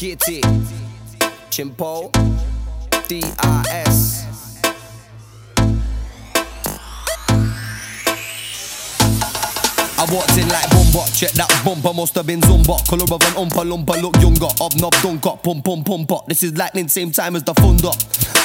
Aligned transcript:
Hey, 0.00 0.16
Skitty, 0.16 0.40
Chimpo, 1.50 2.10
DRS. 3.06 4.59
I 10.00 10.06
walked 10.10 10.38
in 10.38 10.48
like 10.48 10.64
Bumba, 10.72 11.04
check 11.12 11.32
that 11.32 11.52
bumper, 11.62 11.92
must 11.92 12.14
have 12.14 12.26
been 12.26 12.40
Zumba. 12.40 12.80
Color 12.88 13.04
of 13.04 13.20
an 13.20 13.36
umpa 13.36 13.68
lumpa, 13.68 14.00
look 14.00 14.16
younger. 14.16 14.48
Up 14.64 14.72
knob 14.80 14.96
dunker, 15.04 15.36
pum 15.44 15.60
pum 15.60 15.84
pum 15.84 16.06
pop. 16.06 16.24
This 16.24 16.42
is 16.42 16.56
lightning, 16.56 16.88
same 16.88 17.12
time 17.12 17.36
as 17.36 17.44
the 17.44 17.52
thunder. 17.52 17.92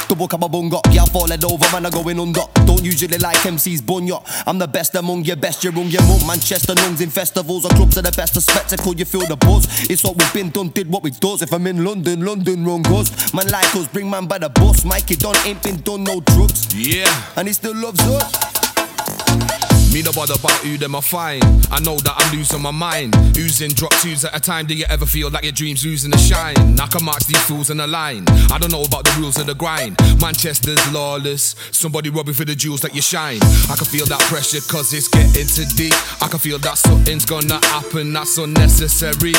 Double 0.06 0.28
kababunga, 0.28 0.84
yeah, 0.92 1.06
falling 1.06 1.42
over, 1.42 1.64
man, 1.72 1.86
I 1.86 1.90
going 1.90 2.20
under. 2.20 2.42
Don't 2.66 2.84
usually 2.84 3.16
like 3.16 3.38
MCs, 3.38 3.80
bunya. 3.80 4.20
I'm 4.46 4.58
the 4.58 4.68
best 4.68 4.96
among 4.96 5.24
your 5.24 5.36
best, 5.36 5.64
you're 5.64 5.72
wrong, 5.72 5.86
your 5.86 6.02
mum. 6.02 6.26
Manchester 6.26 6.74
lungs 6.74 7.00
in 7.00 7.08
festivals 7.08 7.64
or 7.64 7.70
clubs 7.70 7.96
are 7.96 8.02
the 8.02 8.12
best 8.12 8.36
of 8.36 8.42
spectacle, 8.42 8.94
you 8.94 9.06
feel 9.06 9.24
the 9.24 9.36
buzz. 9.36 9.88
It's 9.88 10.04
what 10.04 10.18
we've 10.18 10.34
been 10.34 10.50
done, 10.50 10.68
did 10.68 10.90
what 10.90 11.02
we 11.02 11.10
does. 11.10 11.40
If 11.40 11.54
I'm 11.54 11.66
in 11.66 11.82
London, 11.82 12.20
London 12.20 12.66
wrong 12.66 12.82
goes. 12.82 13.32
Man 13.32 13.48
like 13.48 13.74
us, 13.74 13.88
bring 13.88 14.10
man 14.10 14.26
by 14.26 14.36
the 14.36 14.50
bus. 14.50 14.84
Mikey 14.84 15.16
Don 15.16 15.34
ain't 15.46 15.62
been 15.62 15.80
done 15.80 16.04
no 16.04 16.20
drugs. 16.20 16.68
Yeah. 16.76 17.08
And 17.34 17.48
he 17.48 17.54
still 17.54 17.74
loves 17.74 18.00
us. 18.02 19.75
Me 19.96 20.02
no 20.02 20.12
bother 20.12 20.34
about 20.34 20.52
who 20.60 20.76
them 20.76 20.94
I 20.94 21.00
find. 21.00 21.42
I 21.72 21.80
know 21.80 21.96
that 21.96 22.12
I'm 22.14 22.36
losing 22.36 22.60
my 22.60 22.70
mind. 22.70 23.16
Oozing 23.34 23.70
drop 23.70 23.92
twos 23.92 24.26
at 24.26 24.36
a 24.36 24.38
time. 24.38 24.66
Do 24.66 24.74
you 24.74 24.84
ever 24.90 25.06
feel 25.06 25.30
like 25.30 25.44
your 25.44 25.52
dreams 25.52 25.86
losing 25.86 26.10
the 26.10 26.18
shine? 26.18 26.78
I 26.78 26.86
can 26.86 27.02
mark 27.02 27.24
these 27.24 27.40
fools 27.48 27.70
in 27.70 27.80
a 27.80 27.86
line. 27.86 28.24
I 28.52 28.58
don't 28.58 28.70
know 28.70 28.82
about 28.82 29.04
the 29.04 29.16
rules 29.18 29.38
of 29.38 29.46
the 29.46 29.54
grind. 29.54 29.96
Manchester's 30.20 30.92
lawless. 30.92 31.56
Somebody 31.70 32.10
robbing 32.10 32.34
for 32.34 32.44
the 32.44 32.54
jewels 32.54 32.82
that 32.82 32.94
you 32.94 33.00
shine. 33.00 33.40
I 33.72 33.74
can 33.74 33.86
feel 33.86 34.04
that 34.12 34.20
pressure 34.28 34.60
cause 34.68 34.92
it's 34.92 35.08
getting 35.08 35.48
too 35.48 35.64
deep. 35.76 35.96
I 36.22 36.28
can 36.28 36.40
feel 36.40 36.58
that 36.58 36.76
something's 36.76 37.24
gonna 37.24 37.56
happen 37.64 38.12
that's 38.12 38.36
unnecessary. 38.36 39.32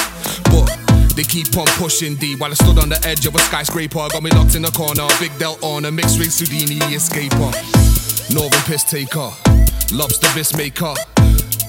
But 0.49 0.73
they 1.14 1.21
keep 1.21 1.55
on 1.55 1.67
pushing 1.77 2.16
D 2.16 2.36
while 2.36 2.49
I 2.49 2.55
stood 2.55 2.80
on 2.80 2.89
the 2.89 2.97
edge 3.05 3.27
of 3.27 3.36
a 3.36 3.39
skyscraper. 3.45 4.09
Got 4.09 4.23
me 4.23 4.31
locked 4.31 4.55
in 4.55 4.66
a 4.66 4.71
corner. 4.71 5.05
Big 5.19 5.38
Del 5.38 5.59
on 5.61 5.86
a 5.86 5.92
mixed 5.92 6.17
ring 6.17 6.33
Houdini 6.33 6.80
escaper. 6.95 7.53
Northern 8.33 8.61
piss 8.66 8.83
taker. 8.83 9.46
Lobster 9.91 10.27
bisque 10.35 10.57
maker. 10.57 10.93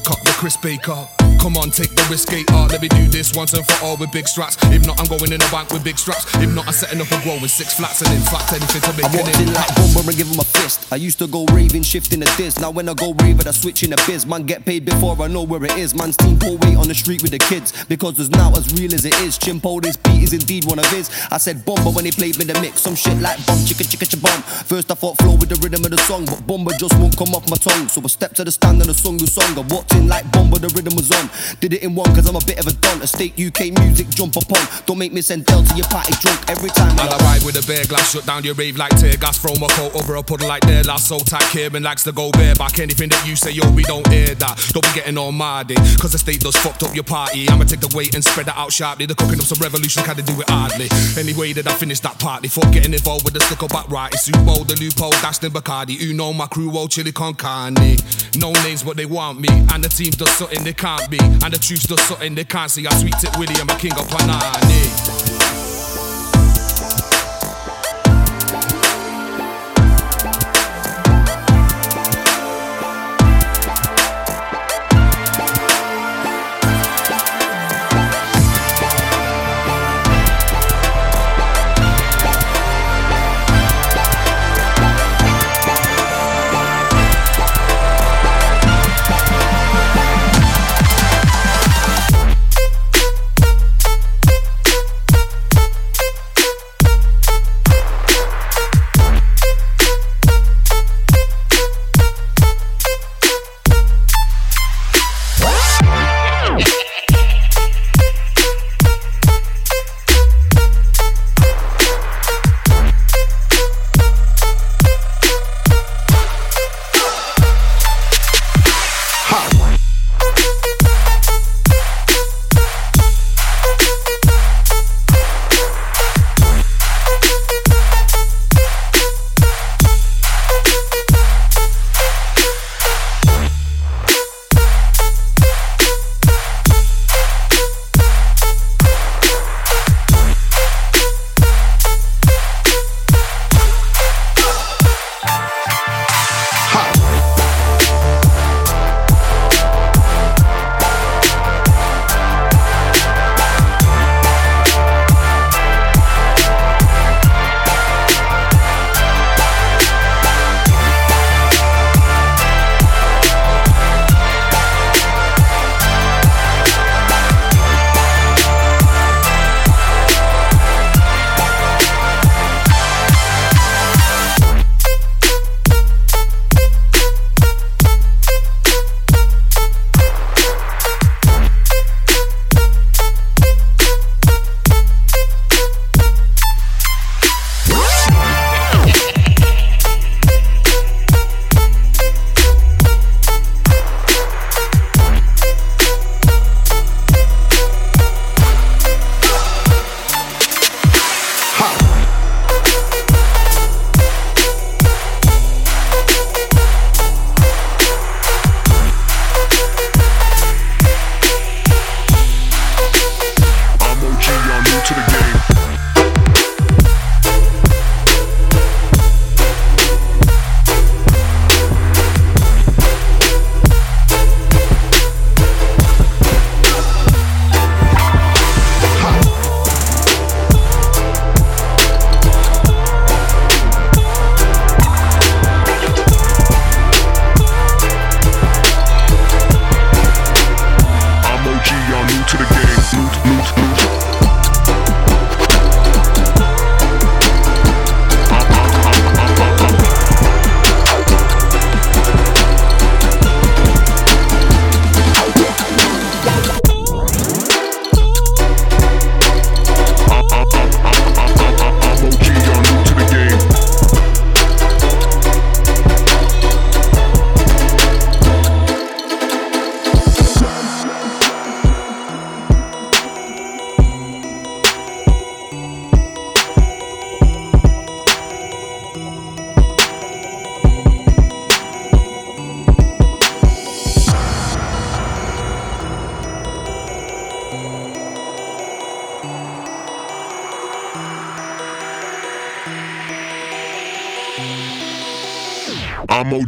Cut 0.05 0.19
the 0.25 0.33
crisp 0.39 0.63
baker. 0.63 1.18
Come 1.39 1.57
on, 1.57 1.71
take 1.71 1.95
the 1.95 2.05
risk, 2.11 2.29
skate 2.29 2.51
art. 2.53 2.73
Let 2.73 2.83
me 2.83 2.89
do 2.89 3.07
this 3.09 3.33
once 3.33 3.55
and 3.55 3.65
for 3.65 3.85
all 3.85 3.97
with 3.97 4.13
big 4.13 4.29
straps. 4.29 4.59
If 4.75 4.85
not, 4.85 5.01
I'm 5.01 5.07
going 5.07 5.33
in 5.33 5.41
the 5.41 5.49
bank 5.51 5.73
with 5.73 5.85
big 5.85 5.97
straps. 5.97 6.27
If 6.43 6.53
not, 6.53 6.67
I'm 6.67 6.75
setting 6.75 7.01
up 7.01 7.09
a 7.09 7.19
grow 7.23 7.39
with 7.41 7.51
six 7.51 7.75
flats 7.75 8.03
and 8.03 8.13
in 8.13 8.21
fact 8.21 8.53
anything 8.53 8.83
to 8.83 8.93
make 8.99 9.07
I 9.07 9.17
walked 9.17 9.41
in 9.41 9.55
like. 9.55 9.71
Bumba 9.79 10.09
and 10.09 10.17
give 10.19 10.29
him 10.29 10.41
a 10.41 10.45
fist. 10.45 10.93
I 10.93 10.97
used 10.97 11.19
to 11.21 11.27
go 11.27 11.47
raving, 11.47 11.83
shifting 11.83 12.21
the 12.21 12.31
diz. 12.37 12.59
Now 12.59 12.71
when 12.71 12.89
I 12.89 12.95
go 12.95 13.15
raving, 13.23 13.47
I 13.47 13.53
switch 13.53 13.83
in 13.83 13.91
the 13.91 14.03
biz. 14.07 14.27
Man, 14.27 14.45
get 14.45 14.65
paid 14.65 14.85
before 14.85 15.17
I 15.23 15.29
know 15.29 15.43
where 15.43 15.65
it 15.65 15.79
is. 15.79 15.95
Man's 15.95 16.17
team 16.17 16.39
pull 16.39 16.59
weight 16.59 16.77
on 16.77 16.89
the 16.89 16.95
street 16.95 17.23
with 17.23 17.31
the 17.31 17.39
kids. 17.39 17.73
Because 17.87 18.19
it's 18.19 18.31
now 18.31 18.53
as 18.53 18.67
real 18.75 18.93
as 18.93 19.05
it 19.05 19.15
is. 19.23 19.39
Chimpo, 19.39 19.81
this 19.81 19.97
beat 19.97 20.23
is 20.25 20.33
indeed 20.33 20.65
one 20.67 20.79
of 20.79 20.91
his. 20.91 21.09
I 21.31 21.39
said 21.39 21.65
Bumba 21.65 21.95
when 21.95 22.05
he 22.05 22.11
played 22.11 22.37
me 22.39 22.45
the 22.45 22.61
mix. 22.61 22.83
Some 22.83 22.97
shit 22.97 23.17
like 23.23 23.39
bum, 23.47 23.59
chicka, 23.63 23.87
chicka, 23.87 24.11
cha-bum. 24.11 24.43
First 24.67 24.91
I 24.91 24.95
thought 24.95 25.17
flow 25.19 25.37
with 25.37 25.49
the 25.49 25.59
rhythm 25.63 25.85
of 25.85 25.91
the 25.93 25.99
song. 25.99 26.27
But 26.27 26.45
Bumba 26.45 26.77
just 26.79 26.99
won't 26.99 27.17
come 27.17 27.33
off 27.35 27.49
my 27.49 27.57
tongue. 27.57 27.89
So 27.89 28.03
I 28.03 28.09
stepped 28.09 28.37
to 28.37 28.45
the 28.45 28.51
stand 28.51 28.83
and 28.83 28.91
I 28.91 28.93
sung 28.93 29.17
the 29.17 29.27
song. 29.27 29.57
I 29.57 29.63
walked 29.73 29.95
in 29.95 30.09
like 30.09 30.27
Bumba, 30.27 30.61
the 30.61 30.69
rhythm 30.75 30.97
was 30.97 31.11
on. 31.13 31.28
Did 31.61 31.75
it 31.75 31.83
in 31.83 31.95
one 31.95 32.15
cause 32.15 32.29
I'm 32.29 32.37
a 32.37 32.45
bit 32.45 32.59
of 32.59 32.67
a 32.67 32.73
don. 32.73 33.03
A 33.03 33.07
state 33.07 33.39
UK 33.39 33.73
music 33.79 34.09
jump 34.11 34.37
upon. 34.37 34.61
Don't 34.87 34.99
make 34.99 35.13
me 35.13 35.21
send 35.21 35.47
Del 35.47 35.63
to 35.63 35.75
your 35.77 35.87
party 35.87 36.13
drunk 36.21 36.41
every 36.49 36.71
time. 36.71 36.99
I'll 36.99 37.19
arrive 37.21 37.45
with 37.45 37.57
a 37.57 37.67
bear 37.67 37.85
glass, 37.85 38.13
shut 38.13 38.27
down 38.27 38.45
your 38.45 38.55
rave 38.55 38.77
like 38.77 38.97
tear 38.99 39.17
gas. 39.17 39.39
Throw 39.39 39.55
my 39.61 39.69
coat 39.69 39.95
over 39.95 40.17
a 40.17 40.23
puddle 40.23 40.49
like 40.49 40.63
their 40.63 40.83
last. 40.85 41.09
So 41.09 41.19
tight, 41.19 41.49
Kieran 41.51 41.83
likes 41.83 42.05
to 42.05 42.13
go 42.13 42.31
bareback. 42.33 42.79
Anything 42.79 43.09
that 43.11 43.27
you 43.27 43.37
say, 43.37 43.51
yo, 43.51 43.71
we 43.71 43.83
don't 43.83 44.07
hear 44.09 44.35
that. 44.35 44.71
Don't 44.73 44.85
be 44.85 44.93
getting 44.95 45.19
all 45.19 45.33
mardy, 45.33 45.75
eh? 45.77 45.97
cause 46.01 46.13
the 46.13 46.19
state 46.19 46.41
does 46.41 46.57
fucked 46.57 46.83
up 46.83 46.95
your 46.95 47.05
party. 47.05 47.49
I'ma 47.49 47.65
take 47.65 47.81
the 47.81 47.95
weight 47.97 48.15
and 48.15 48.25
spread 48.25 48.49
it 48.49 48.57
out 48.57 48.73
sharply. 48.73 49.07
The 49.07 49.15
cooking 49.15 49.39
up 49.39 49.47
some 49.47 49.59
revolution, 49.61 50.03
kinda 50.05 50.23
do 50.23 50.41
it 50.41 50.49
hardly. 50.49 50.89
Anyway, 51.17 51.53
that 51.55 51.67
I 51.67 51.75
finish 51.75 52.01
that 52.01 52.19
party, 52.19 52.49
fuck 52.49 52.71
getting 52.73 52.93
involved 52.93 53.25
with 53.25 53.35
the 53.35 53.41
stickle 53.41 53.69
back 53.69 53.89
right. 53.89 54.13
It's 54.13 54.29
Subo, 54.29 54.67
the 54.67 54.77
loophole, 54.81 55.11
dashed 55.23 55.45
in 55.45 55.53
Bacardi. 55.53 56.01
Uno, 56.01 56.33
my 56.33 56.47
crew, 56.47 56.71
oh, 56.75 56.87
chili 56.87 57.13
con 57.13 57.35
carne. 57.35 57.97
No 58.37 58.53
names, 58.65 58.83
but 58.83 58.97
they 58.97 59.07
want 59.07 59.41
me. 59.41 59.49
And 59.73 59.83
the 59.83 59.89
team 59.89 60.11
does 60.13 60.31
something 60.31 60.63
they 60.65 60.73
can't 60.73 61.09
be. 61.11 61.18
And 61.21 61.53
the 61.55 61.59
truth 61.59 61.87
does 61.89 62.01
something 62.03 62.35
they 62.35 62.45
can't 62.45 62.71
see. 62.71 62.87
I 62.87 62.95
sweet 62.95 63.15
tip 63.21 63.37
Willie, 63.39 63.55
I'm 63.61 63.69
a 63.69 63.77
king 63.79 63.93
of 63.93 64.09
Panani. 64.09 65.28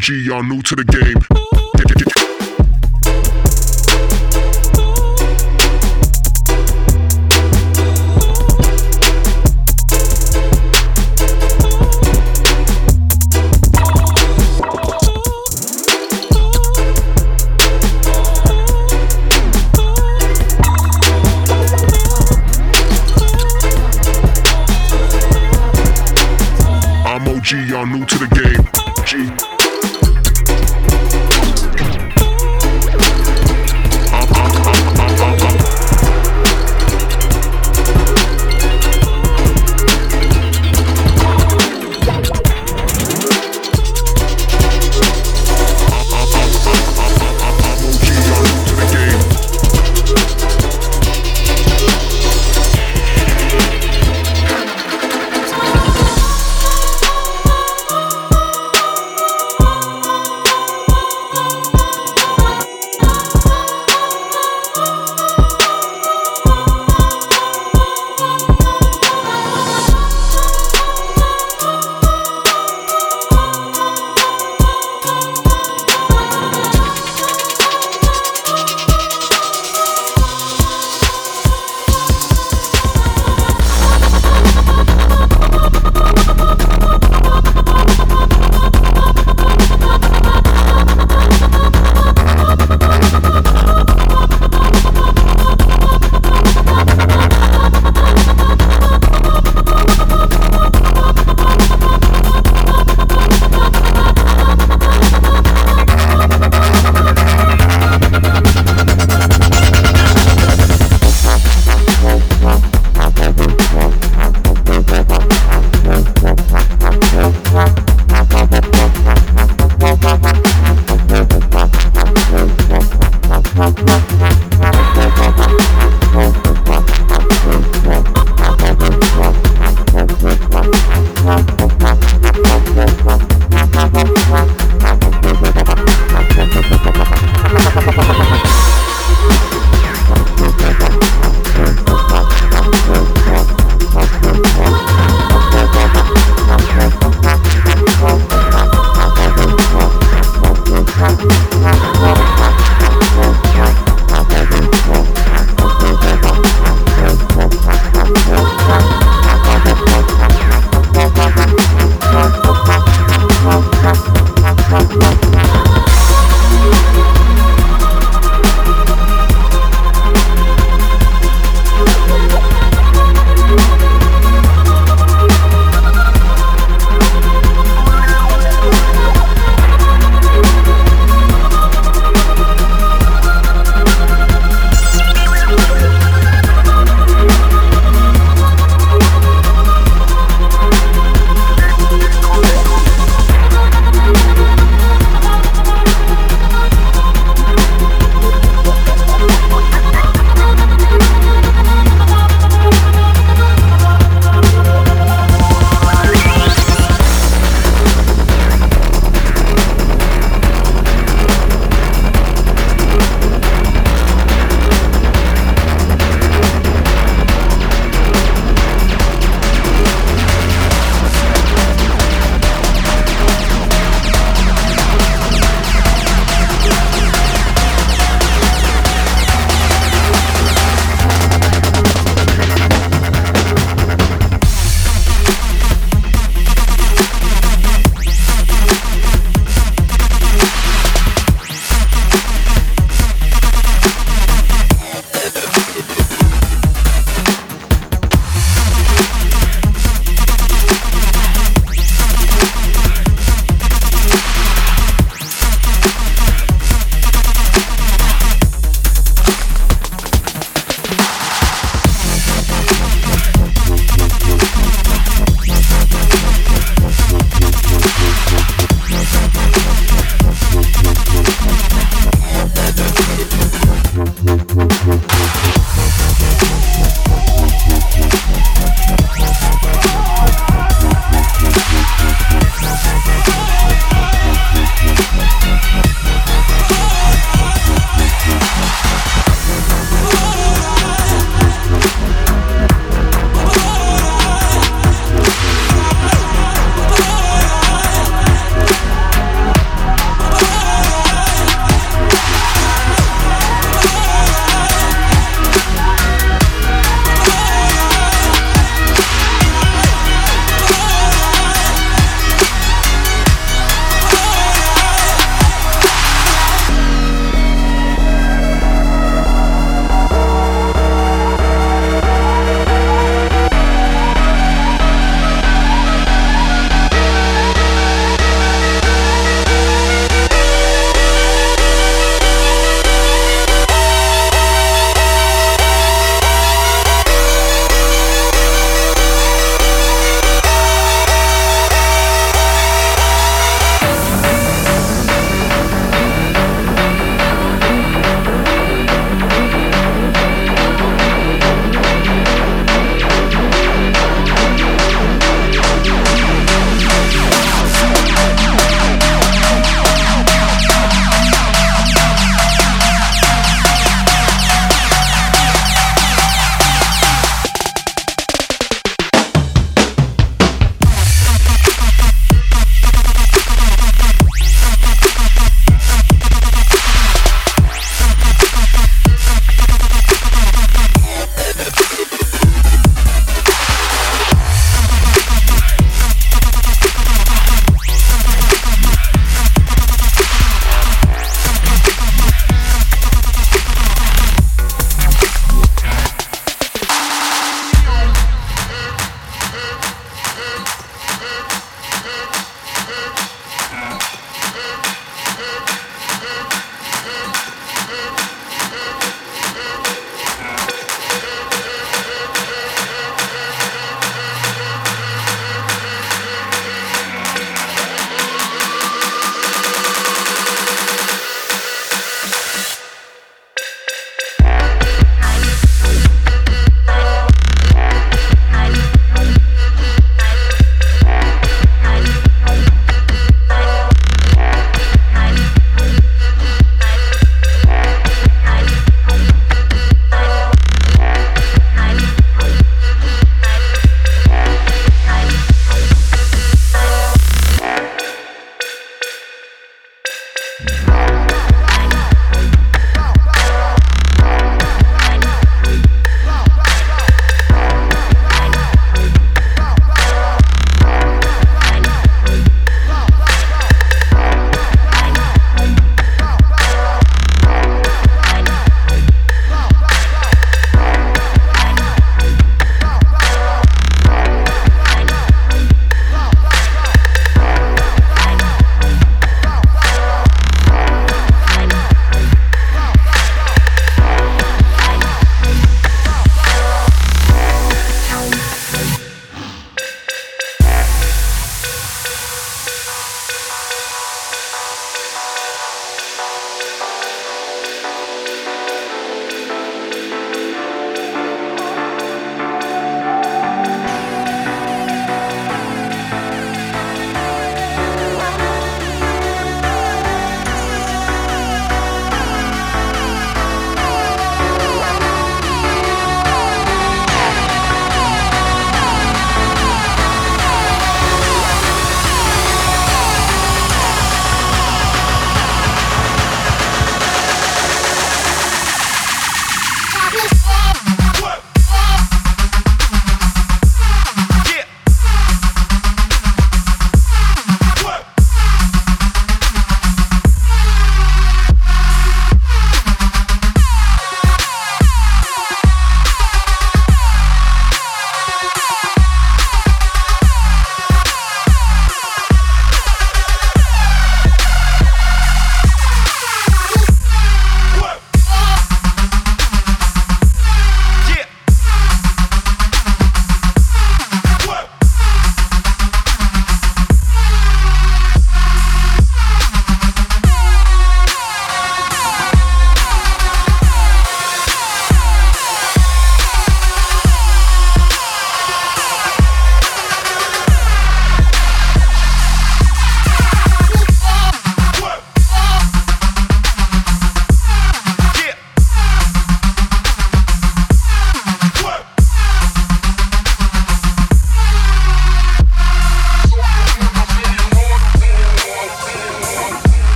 OG, 0.00 0.08
y'all 0.24 0.42
new 0.42 0.62
to 0.62 0.74
the 0.74 0.84
game. 0.84 1.18
OG, 27.28 27.68
y'all 27.68 27.86
new 27.86 28.04
to 28.06 28.18
the 28.18 28.26
game. 28.28 28.70
G. 29.04 29.49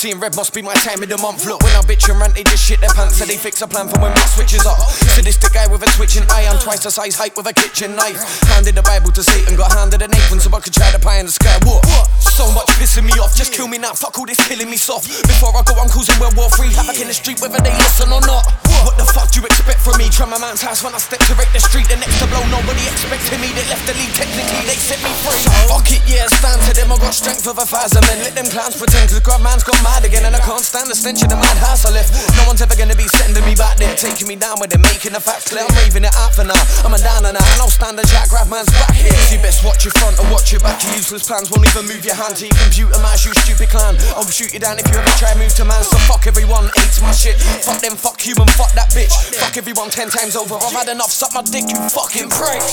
seeing 0.00 0.16
red 0.16 0.32
must 0.34 0.56
be 0.56 0.64
my 0.64 0.72
time 0.80 0.96
of 1.04 1.12
the 1.12 1.20
month. 1.20 1.44
Look, 1.44 1.60
when 1.60 1.76
I 1.76 1.84
bitch 1.84 2.08
and 2.08 2.16
rant, 2.16 2.32
they 2.32 2.40
just 2.48 2.64
shit 2.64 2.80
their 2.80 2.88
pants. 2.96 3.20
So 3.20 3.28
they 3.28 3.36
fix 3.36 3.60
a 3.60 3.68
plan 3.68 3.84
for 3.84 4.00
when 4.00 4.16
my 4.16 4.24
switches 4.32 4.64
up. 4.64 4.80
Sadistic 5.12 5.52
guy 5.52 5.68
with 5.68 5.84
a 5.84 5.90
twitching 5.92 6.24
eye. 6.32 6.48
I'm 6.48 6.56
twice 6.56 6.80
the 6.80 6.88
size 6.88 7.20
height 7.20 7.36
with 7.36 7.44
a 7.44 7.52
kitchen 7.52 7.92
knife. 7.92 8.16
Handed 8.48 8.80
the 8.80 8.82
Bible 8.86 9.12
to 9.12 9.20
Satan, 9.20 9.60
got 9.60 9.76
handed 9.76 10.00
an 10.00 10.08
apron 10.08 10.40
so 10.40 10.48
I 10.56 10.60
could 10.64 10.72
try 10.72 10.88
the 10.88 10.98
pie 10.98 11.20
in 11.20 11.28
the 11.28 11.34
sky. 11.36 11.52
What? 11.68 11.84
So 12.24 12.48
much 12.56 12.72
pissing 12.80 13.04
me 13.04 13.12
off. 13.20 13.36
Just 13.36 13.52
kill 13.52 13.68
me 13.68 13.76
now. 13.76 13.92
Fuck 13.92 14.16
all 14.16 14.24
this 14.24 14.40
killing 14.48 14.72
me 14.72 14.80
soft. 14.80 15.04
Before 15.28 15.52
I 15.52 15.60
go, 15.68 15.76
I'm 15.76 15.92
cruising 15.92 16.16
World 16.16 16.32
War 16.32 16.48
3. 16.48 16.72
Havoc 16.72 16.96
in 16.96 17.08
the 17.12 17.16
street, 17.16 17.36
whether 17.44 17.60
they 17.60 17.74
listen 17.76 18.08
or 18.08 18.24
not. 18.24 18.48
What 18.86 18.96
the 18.96 19.04
fuck 19.04 19.28
do 19.28 19.40
you 19.40 19.46
expect 19.52 19.84
from 19.84 20.00
me? 20.00 20.08
Try 20.08 20.24
my 20.24 20.40
man's 20.40 20.64
house 20.64 20.80
when 20.80 20.96
I 20.96 21.00
step 21.02 21.20
to 21.28 21.36
wreck 21.36 21.52
the 21.52 21.60
street. 21.60 21.92
The 21.92 22.00
next 22.00 22.16
to 22.22 22.26
blow, 22.32 22.40
nobody 22.48 22.80
expected 22.88 23.36
me. 23.36 23.52
They 23.52 23.68
left 23.68 23.84
the 23.84 23.92
lead 23.92 24.12
technically, 24.16 24.64
they 24.64 24.80
set 24.80 24.96
me 25.04 25.12
free. 25.20 25.44
Fuck 25.68 25.92
it, 25.92 26.00
yeah, 26.08 26.24
stand 26.40 26.56
to 26.64 26.72
them. 26.72 26.88
I 26.88 26.96
got 26.96 27.12
strength 27.12 27.44
of 27.44 27.60
a 27.60 27.68
thousand 27.68 28.00
men. 28.08 28.24
Let 28.24 28.32
them 28.32 28.48
clowns 28.48 28.80
pretend, 28.80 29.12
cause 29.12 29.20
God 29.20 29.44
man's 29.44 29.60
got 29.60 29.70
gone 29.70 29.89
mad 29.90 30.06
again. 30.06 30.24
And 30.24 30.34
I 30.36 30.40
can't 30.40 30.62
stand 30.62 30.86
the 30.86 30.94
stench 30.94 31.22
of 31.26 31.28
the 31.28 31.36
madhouse 31.36 31.82
I 31.84 31.90
left. 31.90 32.14
No 32.38 32.46
one's 32.46 32.62
ever 32.62 32.78
gonna 32.78 32.94
be 32.94 33.10
sending 33.18 33.42
me 33.42 33.58
back 33.58 33.76
there. 33.76 33.94
Taking 33.98 34.30
me 34.30 34.36
down 34.36 34.62
with 34.62 34.70
them, 34.70 34.82
making 34.86 35.12
the 35.12 35.20
facts 35.20 35.50
clear. 35.50 35.66
I'm 35.66 35.74
raving 35.82 36.06
it 36.06 36.14
out 36.14 36.34
for 36.34 36.46
now. 36.46 36.62
I'm 36.86 36.94
a 36.94 37.00
down 37.02 37.26
and 37.26 37.34
out. 37.34 37.50
And 37.50 37.60
I'll 37.60 37.72
stand 37.72 37.98
the 37.98 38.06
jack, 38.06 38.30
grab 38.30 38.46
man's 38.46 38.70
back 38.78 38.94
here. 38.94 39.16
You 39.34 39.42
best 39.42 39.66
watch 39.66 39.82
your 39.82 39.94
front 39.98 40.22
or 40.22 40.26
watch 40.30 40.54
your 40.54 40.62
back. 40.62 40.78
Your 40.86 40.94
useless 40.94 41.26
plans 41.26 41.50
won't 41.50 41.66
even 41.66 41.90
move 41.90 42.04
your 42.06 42.14
hand 42.14 42.38
to 42.38 42.46
your 42.46 42.58
computer 42.62 42.98
mouse, 43.02 43.26
you 43.26 43.34
stupid 43.42 43.68
clown. 43.68 43.98
I'll 44.14 44.28
shoot 44.30 44.54
you 44.54 44.60
down 44.62 44.78
if 44.78 44.86
you 44.86 44.94
ever 44.94 45.14
try 45.18 45.34
to 45.34 45.38
move 45.38 45.54
to 45.58 45.64
man. 45.66 45.82
So 45.82 45.98
fuck 46.06 46.26
everyone, 46.30 46.70
hates 46.78 47.02
my 47.02 47.10
shit. 47.10 47.40
Fuck 47.66 47.82
them, 47.82 47.96
fuck 47.98 48.22
you, 48.26 48.34
and 48.38 48.50
fuck 48.54 48.72
that 48.78 48.94
bitch. 48.94 49.12
Fuck 49.42 49.56
everyone 49.56 49.90
ten 49.90 50.08
times 50.08 50.36
over. 50.36 50.54
I've 50.54 50.72
had 50.72 50.88
enough, 50.88 51.10
suck 51.10 51.34
my 51.34 51.42
dick, 51.42 51.66
you 51.66 51.76
fucking 51.90 52.30
pricks. 52.30 52.70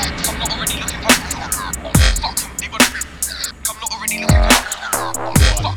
I'm 0.00 0.38
not 0.38 0.50
already 0.56 0.80
looking 0.80 1.00
for. 1.00 1.19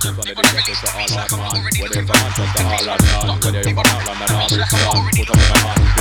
Fuck, 0.04 0.20
they 0.26 0.34
would 0.36 0.44
already 0.44 0.68
look 0.68 0.84
for 0.84 0.98
me, 1.00 1.08
so 1.08 1.16
I'm 1.16 1.40
not 1.40 1.56
already 1.56 1.80
looking 1.80 2.04
for. 2.04 2.12
Fuck, 2.12 2.52
they 2.52 2.68
would. 2.68 2.84
Fuck, 2.84 3.56
they 3.56 3.72
would. 3.72 3.88
Like 3.88 4.04
I'm 4.04 4.20
not 4.20 4.36
already 4.36 5.24
looking 5.24 5.40
for. 5.40 5.94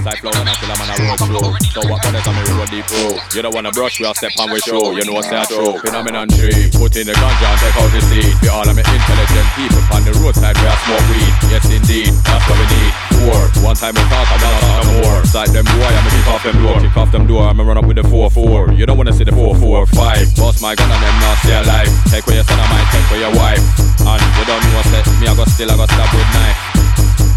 Like 0.00 0.20
flow 0.22 0.30
when 0.30 0.48
I 0.48 0.54
kill 0.54 0.70
a 0.70 0.78
man 0.78 0.88
a 0.88 1.26
road 1.28 1.60
So 1.74 1.80
what 1.90 2.00
can 2.02 2.16
I 2.16 2.20
tell 2.22 2.32
me 2.32 2.40
road 2.54 2.70
deep 2.70 2.86
You 3.34 3.42
don't 3.42 3.54
wanna 3.54 3.70
brush, 3.72 4.00
we'll 4.00 4.14
step 4.14 4.32
on 4.38 4.50
with 4.50 4.62
show. 4.62 4.92
You 4.92 5.04
know 5.04 5.20
say 5.20 5.36
I 5.36 5.44
throw 5.44 5.76
Phenomenon 5.78 6.28
tree. 6.28 6.70
Put 6.72 6.96
in 6.96 7.06
the 7.06 7.12
ganja 7.12 7.50
and 7.50 7.60
take 7.60 7.76
out 7.76 7.90
the 7.92 8.00
seed. 8.00 8.32
We 8.42 8.48
all 8.48 8.64
are 8.64 8.70
intelligent 8.70 9.48
people 9.58 9.82
On 9.92 10.04
the 10.04 10.14
roadside 10.22 10.56
we 10.56 10.66
are 10.66 10.78
smoke 10.86 11.04
weed. 11.10 11.34
Yes 11.50 11.66
indeed, 11.68 12.14
that's 12.24 12.48
what 12.48 12.58
we 12.58 12.66
need 12.78 13.09
War, 13.26 13.42
one 13.60 13.76
time 13.76 13.94
we 13.94 14.02
talk, 14.08 14.26
I'm 14.32 14.40
gonna 14.40 14.60
talk 14.60 14.86
more 15.02 15.24
Side 15.26 15.52
them 15.52 15.64
boy, 15.64 15.90
I'ma 15.92 16.10
kick 16.10 16.28
off 16.28 16.42
them 16.42 16.56
door 16.62 16.80
Kick 16.80 16.96
off 16.96 17.12
them 17.12 17.26
door, 17.26 17.42
I'ma 17.44 17.62
run 17.64 17.78
up 17.78 17.84
with 17.84 17.96
the 17.96 18.02
4-4 18.02 18.76
You 18.76 18.86
don't 18.86 18.96
wanna 18.96 19.12
see 19.12 19.24
the 19.24 19.32
4-4-5 19.32 20.36
Boss 20.36 20.62
my 20.62 20.74
gun 20.74 20.90
and 20.90 21.02
them 21.02 21.16
not 21.20 21.36
stay 21.44 21.56
alive 21.60 21.90
Take 22.08 22.26
where 22.26 22.36
your 22.36 22.44
son 22.44 22.58
of 22.58 22.68
mine, 22.70 22.86
take 22.92 23.06
where 23.10 23.20
your 23.20 23.34
wife 23.36 23.62
And 24.04 24.20
you 24.40 24.44
don't 24.48 24.62
know 24.64 24.76
what's 24.80 25.20
Me 25.20 25.26
I 25.28 25.34
got 25.36 25.48
still, 25.48 25.70
I 25.70 25.76
go 25.76 25.84
stab 25.84 26.08
with 26.14 26.32
knife 26.32 26.70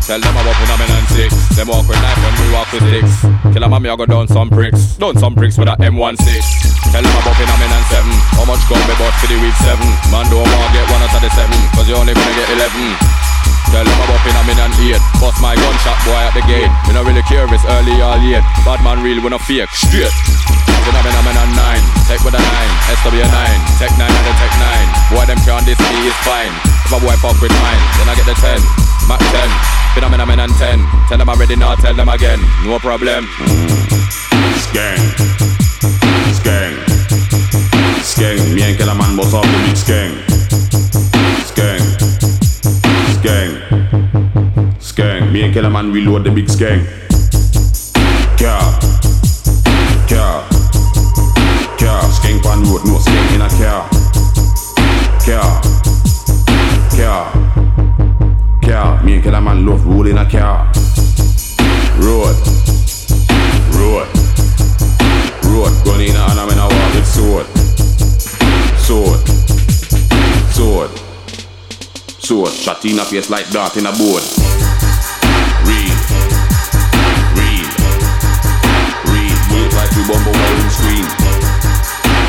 Tell 0.04 0.20
them 0.20 0.36
about 0.36 0.52
phenomenon 0.60 1.08
six. 1.16 1.32
Them 1.56 1.72
walk 1.72 1.88
with 1.88 1.96
knife 2.04 2.20
when 2.20 2.36
we 2.36 2.52
walk 2.52 2.68
with 2.76 2.84
sticks. 2.84 3.24
Kill 3.56 3.64
a 3.64 3.70
mommy, 3.70 3.88
I 3.88 3.96
go 3.96 4.06
down 4.06 4.28
some 4.28 4.50
bricks. 4.50 5.00
Down 5.00 5.16
some 5.16 5.34
bricks 5.34 5.58
with 5.58 5.70
a 5.70 5.80
M16. 5.80 6.28
Tell 6.92 7.00
them 7.00 7.16
about 7.24 7.40
phenomenon 7.40 7.84
seven. 7.88 8.12
How 8.36 8.44
much 8.44 8.60
gun 8.68 8.84
we 8.84 8.96
bought 9.00 9.16
for 9.24 9.32
the 9.32 9.40
week 9.40 9.56
seven? 9.64 9.88
Man, 10.12 10.28
don't 10.28 10.44
want 10.44 10.74
get 10.76 10.92
one 10.92 11.00
out 11.08 11.16
of 11.16 11.22
the 11.24 11.32
seven. 11.32 11.56
Cause 11.72 11.88
you 11.88 11.96
only 11.96 12.14
gonna 12.14 12.36
get 12.36 12.52
eleven. 12.52 13.23
Tell 13.72 13.86
them 13.86 14.00
about 14.04 14.20
phenomenon 14.26 14.72
eight. 14.84 15.04
Bust 15.22 15.40
my 15.40 15.56
gunshot 15.56 16.00
boy 16.04 16.20
at 16.20 16.34
the 16.36 16.44
gate. 16.50 16.72
We 16.90 16.98
not 16.98 17.06
really 17.08 17.24
it's 17.24 17.66
early 17.70 17.96
or 18.02 18.18
late. 18.20 18.44
Bad 18.68 18.84
man 18.84 19.00
real, 19.00 19.22
we 19.24 19.30
no 19.30 19.40
fake. 19.40 19.70
Straight. 19.72 20.12
Phenomenon 20.84 21.50
nine. 21.56 21.84
Tech 22.10 22.20
with 22.28 22.36
a 22.36 22.42
nine. 22.42 22.74
SW 23.00 23.24
nine. 23.24 23.60
Tech 23.80 23.94
nine 23.96 24.12
and 24.12 24.26
the 24.28 24.34
tech 24.36 24.54
nine. 24.60 24.88
Boy, 25.14 25.24
them 25.30 25.40
can't 25.48 25.64
this 25.64 25.80
me 25.80 26.12
is 26.12 26.18
fine. 26.28 26.52
If 26.84 26.92
I 26.92 27.00
boy 27.00 27.16
fuck 27.24 27.40
with 27.40 27.56
mine, 27.64 27.84
then 27.96 28.12
I 28.12 28.16
get 28.20 28.28
the 28.28 28.36
ten. 28.42 28.60
Mac 29.08 29.20
10, 29.20 29.50
phenomenon 29.96 30.40
and 30.40 30.54
10. 30.54 30.80
Tell 31.10 31.18
them 31.18 31.30
I'm 31.30 31.40
ready 31.40 31.56
now, 31.56 31.76
tell 31.76 31.94
them 31.94 32.08
again. 32.08 32.40
No 32.64 32.80
problem. 32.80 33.28
Skeng. 34.64 35.00
Skeng. 36.32 36.76
Skeng. 38.02 38.56
Me 38.56 38.62
and 38.64 38.78
Killer 38.78 38.96
Man 38.96 39.18
boss 39.18 39.34
off 39.34 39.44
the 39.44 39.58
big 39.68 39.76
skeng. 39.76 41.13
Skeng. 43.24 43.56
Skeng. 44.80 45.32
Me 45.32 45.44
and 45.44 45.54
Killer 45.54 45.70
Man 45.70 45.94
reload 45.94 46.26
the 46.26 46.30
big 46.30 46.50
skeng. 46.50 46.84
Car. 48.36 48.76
Car. 50.12 50.44
Car. 51.80 52.04
Skeng 52.12 52.44
pan 52.44 52.60
road, 52.68 52.84
no 52.84 53.00
skeng 53.00 53.34
in 53.34 53.42
a 53.42 53.48
car. 53.56 53.88
Car. 55.24 55.62
Car. 56.92 57.32
Car. 58.62 59.04
Me 59.06 59.14
and 59.14 59.24
Killer 59.24 59.40
Man 59.40 59.66
love 59.66 59.86
rolling 59.88 60.18
a 60.18 60.30
car. 60.30 60.70
Road. 62.04 62.53
Shot 72.64 72.86
in 72.86 72.98
a 72.98 73.04
face 73.04 73.30
like 73.30 73.50
dart 73.52 73.76
in 73.76 73.84
a 73.84 73.92
board. 73.92 74.24
Read. 75.68 75.92
Read. 77.36 77.68
Read. 79.12 79.36
Bullet 79.52 79.74
like 79.76 79.92
we 79.92 80.08
bumble 80.08 80.32
while 80.32 80.72
screen. 80.72 81.04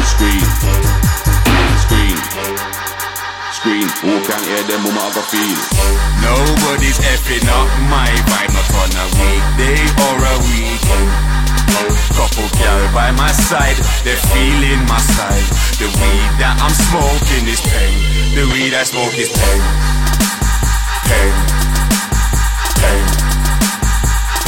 Screen. 0.02 0.42
Screen. 1.86 2.18
Screen. 3.54 3.86
Who 4.02 4.18
can 4.26 4.42
hear 4.50 4.58
them, 4.66 4.82
who 4.82 4.90
I 4.98 5.06
go 5.14 5.22
feel? 5.22 5.54
Nobody's 6.18 6.98
effing 7.14 7.46
up 7.54 7.70
my 7.86 8.10
vibe, 8.26 8.50
not 8.58 8.74
on 8.74 8.90
a 8.90 9.06
weekday 9.14 9.86
or 10.02 10.18
a 10.18 10.34
weekend. 10.50 11.14
Couple 12.18 12.50
gal 12.58 12.82
by 12.90 13.14
my 13.14 13.30
side, 13.30 13.78
they're 14.02 14.18
feeling 14.34 14.82
my 14.90 14.98
side. 14.98 15.46
The 15.78 15.86
weed 15.86 16.30
that 16.42 16.58
I'm 16.58 16.74
smoking 16.90 17.46
is 17.46 17.62
pain. 17.70 18.34
The 18.34 18.50
weed 18.50 18.74
I 18.74 18.82
smoke 18.82 19.14
is 19.14 19.30
pain. 19.30 20.03
Pain. 21.08 21.32
Pain. 22.80 23.04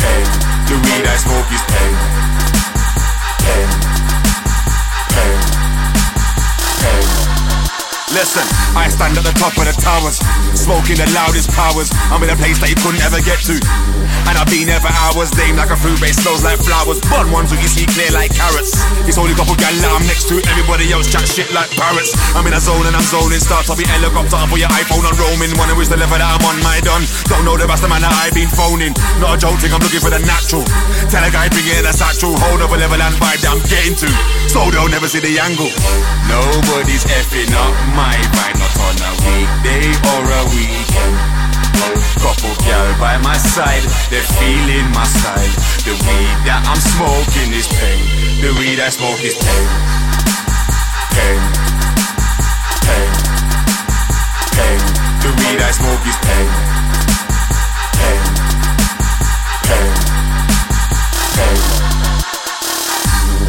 Pain. 0.03 0.27
The 0.69 0.77
weed 0.85 1.07
I 1.07 1.16
smoke 1.16 1.51
is 1.53 1.62
pain. 1.73 1.95
Pain. 3.45 3.69
Pain. 5.14 5.38
Pain. 6.81 7.25
Listen, 8.16 8.48
I 8.72 8.88
stand 8.88 9.12
at 9.20 9.29
the 9.29 9.37
top 9.37 9.52
of 9.61 9.68
the 9.68 9.76
towers, 9.76 10.16
smoking 10.57 10.96
the 10.96 11.05
loudest 11.12 11.52
powers. 11.52 11.92
I'm 12.09 12.24
in 12.24 12.33
a 12.33 12.38
place 12.40 12.57
that 12.64 12.72
you 12.72 12.79
couldn't 12.81 13.05
ever 13.05 13.20
get 13.20 13.44
to. 13.44 13.61
And 14.24 14.40
I've 14.40 14.48
been 14.48 14.64
there 14.64 14.81
for 14.81 14.88
hours, 14.88 15.29
name 15.37 15.52
like 15.52 15.68
a 15.68 15.76
fruit 15.76 16.00
base, 16.00 16.16
smells 16.16 16.40
like 16.40 16.57
flowers. 16.57 16.96
Bun 17.12 17.29
ones 17.29 17.52
who 17.52 17.61
you 17.61 17.68
see 17.68 17.85
clear 17.85 18.09
like 18.16 18.33
carrots. 18.33 18.72
It's 19.05 19.20
only 19.20 19.37
couple 19.37 19.52
gal 19.61 19.70
that 19.85 19.92
I'm 19.92 20.00
next 20.09 20.33
to, 20.33 20.40
everybody 20.48 20.88
else 20.96 21.12
chat 21.12 21.29
shit 21.29 21.52
like 21.52 21.68
parrots. 21.76 22.16
I'm 22.33 22.48
in 22.48 22.57
a 22.57 22.61
zone 22.61 22.88
and 22.88 22.96
I'm 22.96 23.05
zoning, 23.05 23.37
start 23.37 23.68
up 23.68 23.76
your 23.76 23.90
helicopter 23.92 24.40
for 24.48 24.57
your 24.57 24.72
iPhone 24.72 25.05
on 25.05 25.12
roaming. 25.20 25.52
Wanna 25.61 25.76
wish 25.76 25.92
the 25.92 26.00
level 26.00 26.16
that 26.16 26.24
I'm 26.24 26.40
on 26.48 26.57
my 26.64 26.81
done. 26.81 27.05
Don't 27.29 27.44
know 27.44 27.61
the 27.61 27.68
rest 27.68 27.85
of 27.85 27.92
man 27.92 28.00
that 28.00 28.16
I've 28.16 28.33
been 28.33 28.48
phoning. 28.48 28.96
Not 29.20 29.37
a 29.37 29.38
joking, 29.38 29.68
I'm 29.76 29.85
looking 29.85 30.00
for 30.00 30.09
the 30.09 30.24
natural. 30.24 30.64
Tell 31.12 31.20
a 31.20 31.29
guy 31.29 31.52
bring 31.52 31.68
it 31.68 31.85
in 31.85 31.87
a 31.87 31.92
satchel, 31.92 32.33
hold 32.33 32.64
up 32.64 32.72
a 32.72 32.81
level 32.81 32.96
and 32.96 33.12
vibe 33.20 33.44
that 33.44 33.52
I'm 33.52 33.62
getting 33.68 33.92
to. 34.00 34.09
So 34.48 34.72
they'll 34.72 34.88
never 34.88 35.07
see 35.07 35.20
the 35.20 35.37
angle. 35.37 35.68
Nobody's 36.26 37.05
effing 37.12 37.52
up 37.55 37.74
my 37.94 38.06
vibe, 38.14 38.59
not 38.59 38.77
on 38.87 38.97
a 39.03 39.11
weekday 39.25 39.90
or 40.12 40.23
a 40.23 40.42
weekend. 40.55 41.16
Couple 42.21 42.55
gal 42.64 42.99
by 42.99 43.19
my 43.19 43.37
side, 43.37 43.83
they're 44.11 44.23
feeling 44.38 44.87
my 44.92 45.05
style. 45.05 45.53
The 45.87 45.95
weed 46.07 46.37
that 46.47 46.62
I'm 46.66 46.81
smoking 46.81 47.53
is 47.53 47.66
pain. 47.69 48.03
The 48.40 48.53
weed 48.59 48.81
I 48.81 48.90
smoke 48.90 49.23
is 49.23 49.37
pain. 49.37 49.69
Pain. 51.14 51.40
Pain. 52.87 53.11
Pain. 54.57 54.81
The 55.23 55.31
weed 55.38 55.61
I 55.62 55.71
smoke 55.71 56.05
is 56.07 56.19
pain. 56.27 56.49
Pain. 57.99 58.21
Pain. 59.69 59.92
Pain. 61.37 62.06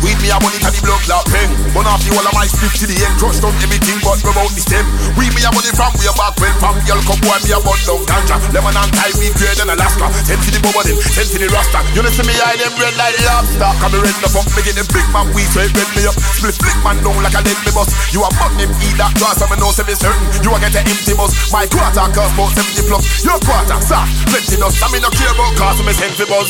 Weed 0.06 0.18
me 0.22 0.30
a 0.30 0.38
money 0.38 0.60
to 0.62 0.70
the 0.70 0.82
blood 0.84 1.02
clot 1.08 1.26
pen 1.32 1.50
Burn 1.74 1.90
off 1.90 2.04
the 2.06 2.14
whole 2.14 2.26
of 2.26 2.34
my 2.38 2.46
split 2.46 2.74
to 2.82 2.86
the 2.86 2.98
end 2.98 3.16
Crush 3.18 3.40
down 3.42 3.56
everything 3.58 3.98
but 4.06 4.20
without 4.22 4.52
the 4.54 4.62
stem. 4.62 4.86
Weed 5.18 5.34
me 5.34 5.42
a 5.42 5.50
money 5.50 5.72
from 5.74 5.94
way 5.98 6.12
back 6.14 6.38
when 6.38 6.54
From 6.62 6.76
girl 6.86 7.02
come 7.08 7.22
boy 7.24 7.40
me 7.42 7.56
a 7.56 7.60
bun 7.64 7.80
down 7.88 8.02
ganja. 8.06 8.38
Lemon 8.54 8.78
and 8.78 8.92
Thai 8.94 9.10
weed 9.18 9.34
great 9.40 9.58
than 9.58 9.74
Alaska. 9.74 10.08
Send 10.28 10.42
to 10.46 10.50
the 10.54 10.60
bubble 10.62 10.86
them, 10.86 10.98
send 11.02 11.30
to 11.34 11.38
the 11.42 11.48
rasta. 11.50 11.82
You 11.98 12.06
listen 12.06 12.26
me 12.30 12.36
I 12.38 12.60
them 12.60 12.76
red 12.78 12.96
like 13.00 13.18
lobster. 13.26 13.72
Come 13.82 13.96
me 13.96 13.98
red 14.06 14.18
the 14.22 14.30
fuck 14.30 14.48
me 14.54 14.62
get 14.62 14.76
them 14.78 14.88
big 14.94 15.08
man 15.10 15.26
weed 15.34 15.50
it 15.50 15.72
red 15.74 15.90
me 15.96 16.04
up. 16.06 16.16
Split 16.38 16.54
flick 16.60 16.78
man 16.86 17.02
down 17.02 17.18
like 17.26 17.34
a 17.34 17.42
lead 17.42 17.60
me 17.66 17.72
bus. 17.74 17.90
You 18.14 18.22
a 18.22 18.30
button 18.38 18.62
him 18.62 18.72
eat 18.86 18.96
that 19.02 19.16
grass 19.18 19.42
and 19.42 19.50
me 19.50 19.58
know 19.58 19.74
say 19.74 19.88
me 19.88 19.98
certain. 19.98 20.22
You 20.46 20.54
a 20.54 20.58
get 20.62 20.78
a 20.78 20.82
empty 20.86 21.14
bus. 21.18 21.32
My 21.50 21.66
quarter 21.66 22.06
cost 22.14 22.38
about 22.38 22.54
70 22.54 22.86
plus. 22.86 23.04
Your 23.26 23.40
quarter 23.42 23.80
soft, 23.82 24.12
plenty 24.30 24.58
dust 24.60 24.84
I 24.84 24.92
me 24.92 25.00
no 25.00 25.10
care 25.10 25.32
about 25.32 25.56
cars 25.56 25.78
so 25.78 25.84
me 25.84 25.94
send 25.94 26.14
for 26.16 26.26
buzz 26.28 26.50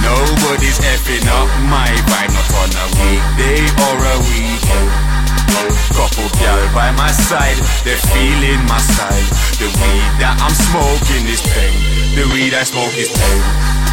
Nobody's 0.00 0.78
effing 0.80 1.26
up 1.28 1.48
my 1.68 1.90
vibe, 2.08 2.32
not 2.32 2.55
on 2.62 2.70
a 2.72 2.86
weekday 3.00 3.60
or 3.86 3.96
a 4.00 4.16
weekend. 4.30 4.90
Couple 5.96 6.28
gal 6.40 6.60
by 6.74 6.92
my 6.92 7.10
side, 7.10 7.56
they're 7.84 8.00
feeling 8.12 8.60
my 8.68 8.78
style. 8.78 9.26
The 9.60 9.68
weed 9.80 10.12
that 10.20 10.36
I'm 10.40 10.52
smoking 10.52 11.24
is 11.28 11.40
pain. 11.40 11.76
The 12.16 12.24
weed 12.32 12.54
I 12.54 12.64
smoke 12.64 12.96
is. 12.96 13.08
Pain. 13.08 13.85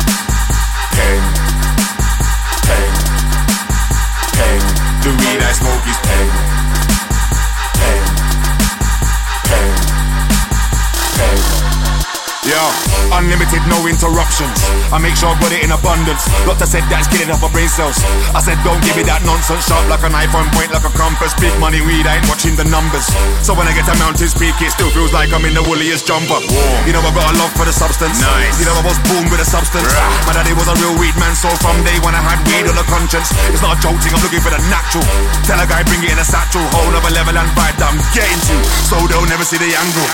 Unlimited, 13.43 13.63
no 13.67 13.79
interruptions. 13.87 14.55
I 14.91 14.97
make 14.99 15.15
sure 15.15 15.29
I 15.29 15.35
got 15.39 15.51
it 15.51 15.63
in 15.63 15.71
abundance. 15.71 16.23
Doctor 16.47 16.65
said 16.65 16.83
that's 16.87 17.07
killing 17.11 17.31
off 17.31 17.41
my 17.43 17.51
brain 17.51 17.67
cells. 17.67 17.99
I 18.31 18.39
said, 18.39 18.55
don't 18.63 18.79
give 18.83 18.95
me 18.95 19.03
that 19.07 19.23
nonsense. 19.27 19.67
Sharp 19.67 19.83
like 19.91 20.03
an 20.07 20.15
iPhone, 20.15 20.47
point 20.55 20.71
like 20.71 20.85
a 20.87 20.93
compass. 20.95 21.35
Big 21.39 21.51
money 21.59 21.83
weed, 21.83 22.07
I 22.07 22.19
ain't 22.19 22.27
watching 22.31 22.55
the 22.55 22.63
numbers. 22.67 23.07
So 23.43 23.51
when 23.51 23.67
I 23.67 23.73
get 23.75 23.85
to 23.91 23.95
mountains 23.99 24.33
peak, 24.35 24.55
it 24.63 24.71
still 24.71 24.91
feels 24.91 25.11
like 25.11 25.33
I'm 25.35 25.43
in 25.43 25.55
the 25.55 25.63
woolliest 25.65 26.07
jumper. 26.07 26.39
You 26.87 26.93
know, 26.95 27.03
I 27.03 27.11
got 27.11 27.27
a 27.27 27.35
love 27.39 27.53
for 27.55 27.67
the 27.67 27.75
substance. 27.75 28.19
Nice. 28.23 28.59
You 28.59 28.65
know, 28.67 28.75
I 28.79 28.83
was 28.85 28.99
born 29.11 29.27
with 29.27 29.43
a 29.43 29.47
substance. 29.47 29.87
My 30.23 30.33
daddy 30.35 30.55
was 30.55 30.69
a 30.71 30.75
real 30.79 30.95
weed 30.95 31.15
man, 31.19 31.35
so 31.35 31.51
from 31.59 31.75
day 31.83 31.99
when 32.03 32.15
I 32.15 32.23
had 32.23 32.39
weed 32.47 32.69
on 32.69 32.75
the 32.79 32.87
conscience, 32.87 33.33
it's 33.51 33.63
not 33.63 33.75
a 33.75 33.79
joke 33.83 33.99
thing, 33.99 34.15
I'm 34.15 34.23
looking 34.23 34.43
for 34.43 34.53
the 34.53 34.61
natural. 34.71 35.05
Tell 35.43 35.59
a 35.59 35.67
guy, 35.67 35.83
bring 35.83 36.03
it 36.05 36.15
in 36.15 36.19
a 36.19 36.27
satchel. 36.27 36.63
Whole 36.71 36.93
other 36.95 37.11
level 37.11 37.35
and 37.35 37.49
vibe 37.57 37.75
that 37.81 37.91
I'm 37.91 37.99
getting 38.15 38.39
to. 38.51 38.55
So 38.87 38.95
they'll 39.09 39.27
never 39.27 39.43
see 39.43 39.59
the 39.59 39.71
angle. 39.75 40.07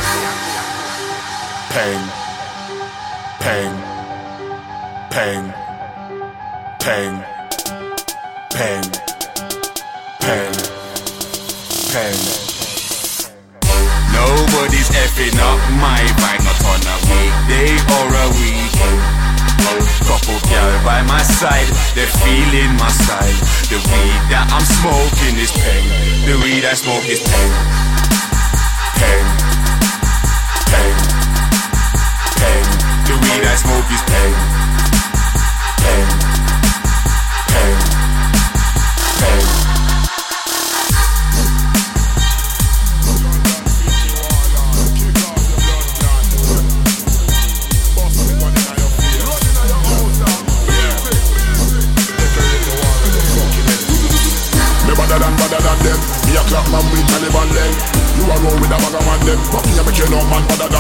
Pain. 1.70 2.19
Pain. 3.40 3.72
Pain. 5.12 5.54
Pain. 6.80 7.14
Pain. 8.52 8.84
Pain. 10.20 10.54
Pain. 11.92 12.20
Nobody's 14.12 14.90
effing 14.92 15.40
up 15.40 15.60
my 15.80 16.04
vibe, 16.20 16.44
not 16.44 16.60
on 16.68 16.82
a 16.84 16.98
weekday 17.08 17.72
or 17.96 18.08
a 18.12 18.28
weekend. 18.36 19.20
Couple 20.06 20.40
gal 20.50 20.84
by 20.84 21.02
my 21.04 21.24
side, 21.24 21.68
they're 21.96 22.08
feeling 22.08 22.76
my 22.78 22.90
style. 22.90 23.40
The 23.72 23.78
weed 23.78 24.22
that 24.32 24.52
I'm 24.52 24.66
smoking 24.66 25.40
is 25.40 25.52
pain. 25.52 25.88
The 26.28 26.36
weed 26.44 26.66
I 26.66 26.74
smoke 26.74 27.08
is. 27.08 27.22
Pain. 27.24 27.79
Weed 33.22 33.44
I 33.46 33.56
smoke 33.56 33.90
is 33.92 34.04
pain. 34.08 34.34
Pain. 35.84 36.06
Pain. 37.52 37.76
Pain. 39.20 39.70
Better 55.00 55.26
than 55.26 55.36
better 55.38 55.62
than 55.64 55.80
them. 55.80 56.00
Me 56.28 56.36
a 56.36 56.44
clap 56.44 56.68
man 56.70 56.84
with 56.92 57.08
Taliban 57.08 57.48
them. 57.56 57.72
You 58.20 58.24
a 58.28 58.36
roll 58.44 58.60
with 58.60 58.70
a 58.70 58.78
bag 58.78 58.94
of 58.94 59.06
man 59.08 59.20
them. 59.26 59.40
But 59.50 59.64
me 59.66 59.80
a 59.80 59.84
make 59.88 59.98
you 59.98 60.08
know 60.12 60.22
man 60.28 60.44
better 60.46 60.68
than 60.68 60.79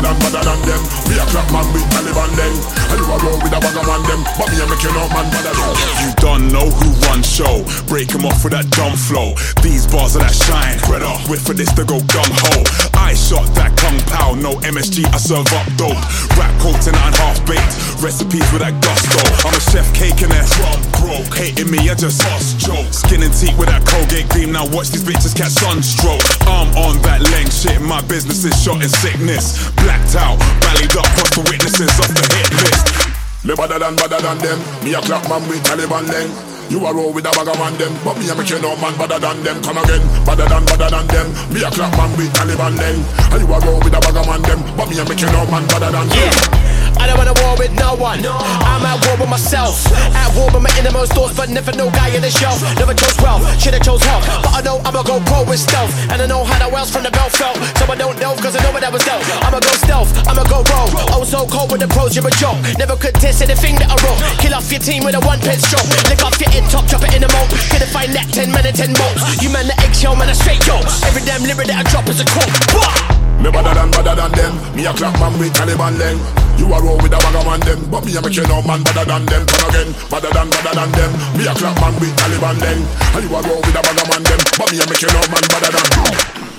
than 0.00 0.16
than 0.18 0.60
them. 0.66 0.82
A 1.30 1.52
man 1.52 1.66
with 1.72 1.86
Taliban 1.92 2.30
them. 2.36 2.54
And 2.90 2.98
you 2.98 3.06
a 3.06 3.16
roll 3.22 3.38
with 3.38 3.52
a 3.52 3.60
bag 3.60 3.76
of 3.76 3.86
man 3.86 4.02
them. 4.08 4.20
But 4.36 4.50
me 4.50 4.60
a 4.60 4.66
make 4.66 4.82
you 4.82 4.92
know 4.92 5.08
man 5.14 5.26
than. 5.30 5.54
You 6.02 6.10
don't 6.16 6.48
know 6.50 6.68
who 6.68 6.88
runs 7.06 7.26
show. 7.28 7.64
Break 7.86 8.14
'em 8.14 8.24
off 8.26 8.42
with 8.42 8.52
that 8.52 8.68
dumb 8.70 8.96
flow. 8.96 9.34
These 9.62 9.86
bars 9.86 10.16
are 10.16 10.20
that 10.20 10.34
shine. 10.34 10.80
Wait 11.28 11.40
for 11.40 11.54
this 11.54 11.72
to 11.72 11.84
go 11.84 11.98
gung 12.00 12.32
ho. 12.42 12.99
I 13.10 13.14
shot 13.18 13.42
that 13.58 13.74
kung 13.74 13.98
pao. 14.06 14.38
No 14.38 14.54
MSG, 14.62 15.02
I 15.10 15.18
serve 15.18 15.50
up 15.58 15.66
dope. 15.74 15.98
Rap 16.38 16.54
coats 16.62 16.86
and 16.86 16.94
I'm 17.02 17.10
half 17.18 17.42
baked. 17.42 17.74
Recipes 17.98 18.46
with 18.54 18.62
that 18.62 18.78
gusto. 18.78 19.18
I'm 19.42 19.50
a 19.50 19.58
chef 19.58 19.90
cake 19.90 20.22
and 20.22 20.30
that 20.30 20.46
drum 20.54 20.78
broke. 21.02 21.26
Hating 21.34 21.66
me, 21.74 21.90
I 21.90 21.98
just 21.98 22.22
lost 22.30 22.62
joke. 22.62 22.86
Skin 22.94 23.26
and 23.26 23.34
teeth 23.34 23.58
with 23.58 23.66
that 23.66 23.82
Colgate 23.82 24.30
cream. 24.30 24.54
Now 24.54 24.70
watch 24.70 24.94
these 24.94 25.02
bitches 25.02 25.34
catch 25.34 25.58
sunstroke. 25.58 26.22
I'm 26.46 26.70
on 26.78 27.02
that 27.02 27.26
length 27.34 27.50
shit. 27.50 27.82
My 27.82 27.98
business 28.06 28.46
is 28.46 28.54
shot 28.54 28.78
in 28.78 28.86
sickness. 28.86 29.58
Blacked 29.82 30.14
out, 30.14 30.38
rallied 30.70 30.94
up, 30.94 31.10
cross 31.18 31.34
the 31.34 31.42
witnesses 31.50 31.90
off 31.98 32.14
the 32.14 32.22
hit 32.30 32.50
list. 32.62 32.94
Me 33.42 33.58
better 33.58 33.82
than 33.82 33.98
better 33.98 34.22
than 34.22 34.38
them. 34.38 34.58
Me 34.86 34.94
a 34.94 35.02
clap 35.02 35.26
man 35.26 35.42
with 35.50 35.58
Taliban 35.66 36.06
them. 36.06 36.49
You 36.70 36.78
a 36.86 36.94
roll 36.94 37.12
with 37.12 37.26
a 37.26 37.30
bag 37.34 37.48
of 37.48 37.58
man 37.58 37.74
them. 37.78 37.92
But 38.04 38.16
me 38.16 38.30
a 38.30 38.34
make 38.34 38.48
you 38.48 38.62
know 38.62 38.76
man 38.76 38.96
better 38.96 39.18
than 39.18 39.42
them. 39.42 39.60
Come 39.60 39.78
again, 39.78 40.06
better 40.24 40.46
than 40.46 40.64
better 40.64 40.86
than 40.86 41.06
them. 41.08 41.26
Me 41.50 41.66
a 41.66 41.70
clap 41.70 41.90
man 41.98 42.16
with 42.16 42.30
Taliban 42.32 42.78
them. 42.78 43.02
And 43.34 43.42
you 43.42 43.52
a 43.52 43.58
roll 43.58 43.82
with 43.82 43.90
a 43.92 43.98
bag 43.98 44.14
of 44.14 44.26
man 44.30 44.42
them. 44.42 44.62
But 44.76 44.86
me 44.88 45.00
a 45.00 45.04
make 45.04 45.20
you 45.20 45.26
know 45.34 45.50
man 45.50 45.66
better 45.66 45.90
than 45.90 46.06
them. 46.06 46.14
Yeah. 46.14 46.79
I 47.00 47.08
don't 47.08 47.16
wanna 47.16 47.34
war 47.40 47.56
with 47.56 47.72
no 47.72 47.96
one. 47.96 48.20
I'm 48.20 48.84
at 48.84 49.00
war 49.08 49.16
with 49.16 49.32
myself. 49.32 49.80
At 50.12 50.30
war 50.36 50.52
with 50.52 50.60
my 50.60 50.72
innermost 50.76 51.16
thoughts, 51.16 51.34
but 51.34 51.48
never 51.48 51.72
no 51.72 51.88
guy 51.90 52.12
in 52.12 52.20
the 52.20 52.30
shelf. 52.30 52.60
Never 52.76 52.92
chose 52.92 53.16
wealth, 53.24 53.42
should've 53.56 53.82
chose 53.82 54.04
health. 54.04 54.28
But 54.44 54.52
I 54.52 54.60
know 54.60 54.78
I'ma 54.84 55.02
go 55.02 55.18
pro 55.24 55.42
with 55.48 55.58
stealth. 55.58 55.90
And 56.12 56.20
I 56.20 56.26
know 56.26 56.44
how 56.44 56.60
the 56.60 56.68
wells 56.68 56.90
from 56.92 57.02
the 57.02 57.10
belt 57.10 57.32
felt. 57.32 57.56
So 57.80 57.88
I 57.88 57.96
don't 57.96 58.18
delve, 58.20 58.36
cause 58.44 58.54
I 58.54 58.60
know 58.62 58.72
what 58.72 58.84
that 58.84 58.92
was 58.92 59.04
dealt. 59.08 59.24
I'ma 59.40 59.60
go 59.64 59.72
stealth, 59.80 60.12
I'ma 60.28 60.44
go 60.44 60.60
rogue. 60.68 60.92
Oh, 61.16 61.24
so 61.24 61.48
cold 61.48 61.72
with 61.72 61.80
the 61.80 61.88
pros, 61.88 62.14
you're 62.14 62.26
a 62.28 62.34
joke. 62.36 62.60
Never 62.76 62.96
could 62.96 63.16
test 63.16 63.40
anything 63.40 63.80
that 63.80 63.88
I 63.88 63.96
wrote. 64.04 64.20
Kill 64.36 64.52
off 64.52 64.68
your 64.70 64.84
team 64.84 65.04
with 65.08 65.16
a 65.16 65.22
one 65.24 65.40
pen 65.40 65.58
stroke. 65.58 65.88
Lick 66.12 66.20
off 66.20 66.36
your 66.36 66.52
head 66.52 66.68
top, 66.68 66.84
drop 66.84 67.02
it 67.08 67.16
in 67.16 67.24
a 67.24 67.30
mold. 67.32 67.48
Couldn't 67.72 67.88
find 67.88 68.12
that 68.12 68.28
10 68.28 68.52
men 68.52 68.68
and 68.68 68.76
10 68.76 68.92
modes. 68.92 69.40
You 69.40 69.48
man 69.48 69.66
the 69.66 69.76
eggshell, 69.80 70.16
man, 70.16 70.28
a 70.28 70.34
straight 70.34 70.60
yo. 70.66 70.76
Every 71.08 71.24
damn 71.24 71.42
lyric 71.42 71.68
that 71.72 71.80
I 71.80 71.84
drop 71.88 72.08
is 72.08 72.20
a 72.20 72.26
quote. 72.28 72.50
Bah! 72.76 73.29
Me 73.40 73.50
better 73.50 73.72
than 73.72 73.90
better 73.90 74.14
than 74.14 74.32
them. 74.32 74.52
Me 74.76 74.84
a 74.84 74.92
clap 74.92 75.18
man 75.18 75.32
with 75.40 75.52
Taliban 75.54 75.96
them. 75.96 76.20
You 76.60 76.68
a 76.68 76.76
roll 76.82 77.00
with 77.00 77.12
a 77.12 77.16
bag 77.16 77.40
man 77.46 77.60
them. 77.60 77.80
But 77.90 78.04
me 78.04 78.16
a 78.16 78.20
make 78.20 78.36
you 78.36 78.44
know 78.44 78.60
man 78.62 78.84
better 78.84 79.04
than 79.08 79.24
them. 79.24 79.46
Come 79.48 79.70
again, 79.70 79.88
better 80.12 80.28
than 80.28 80.50
better 80.52 80.74
than 80.76 80.92
them. 80.92 81.12
Me 81.40 81.48
a 81.48 81.54
clap 81.56 81.80
man 81.80 81.94
with 81.96 82.12
Taliban 82.20 82.60
them. 82.60 82.84
And 83.16 83.24
you 83.24 83.32
a 83.32 83.40
roll 83.40 83.60
with 83.64 83.72
a 83.72 83.80
bag 83.80 83.96
man 84.12 84.22
them. 84.28 84.40
But 84.60 84.68
me 84.68 84.76
a 84.76 84.84
make 84.84 85.00
you 85.00 85.08
know 85.08 85.24
man 85.32 85.44
better 85.48 85.72
than 85.72 85.88
them. 85.88 86.49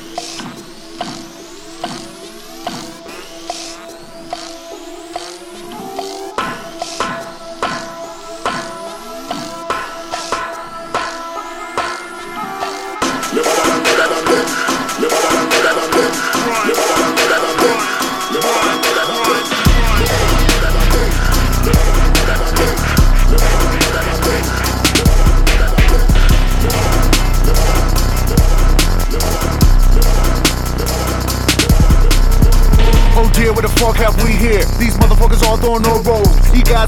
No, 35.71 35.79
no. 35.79 36.00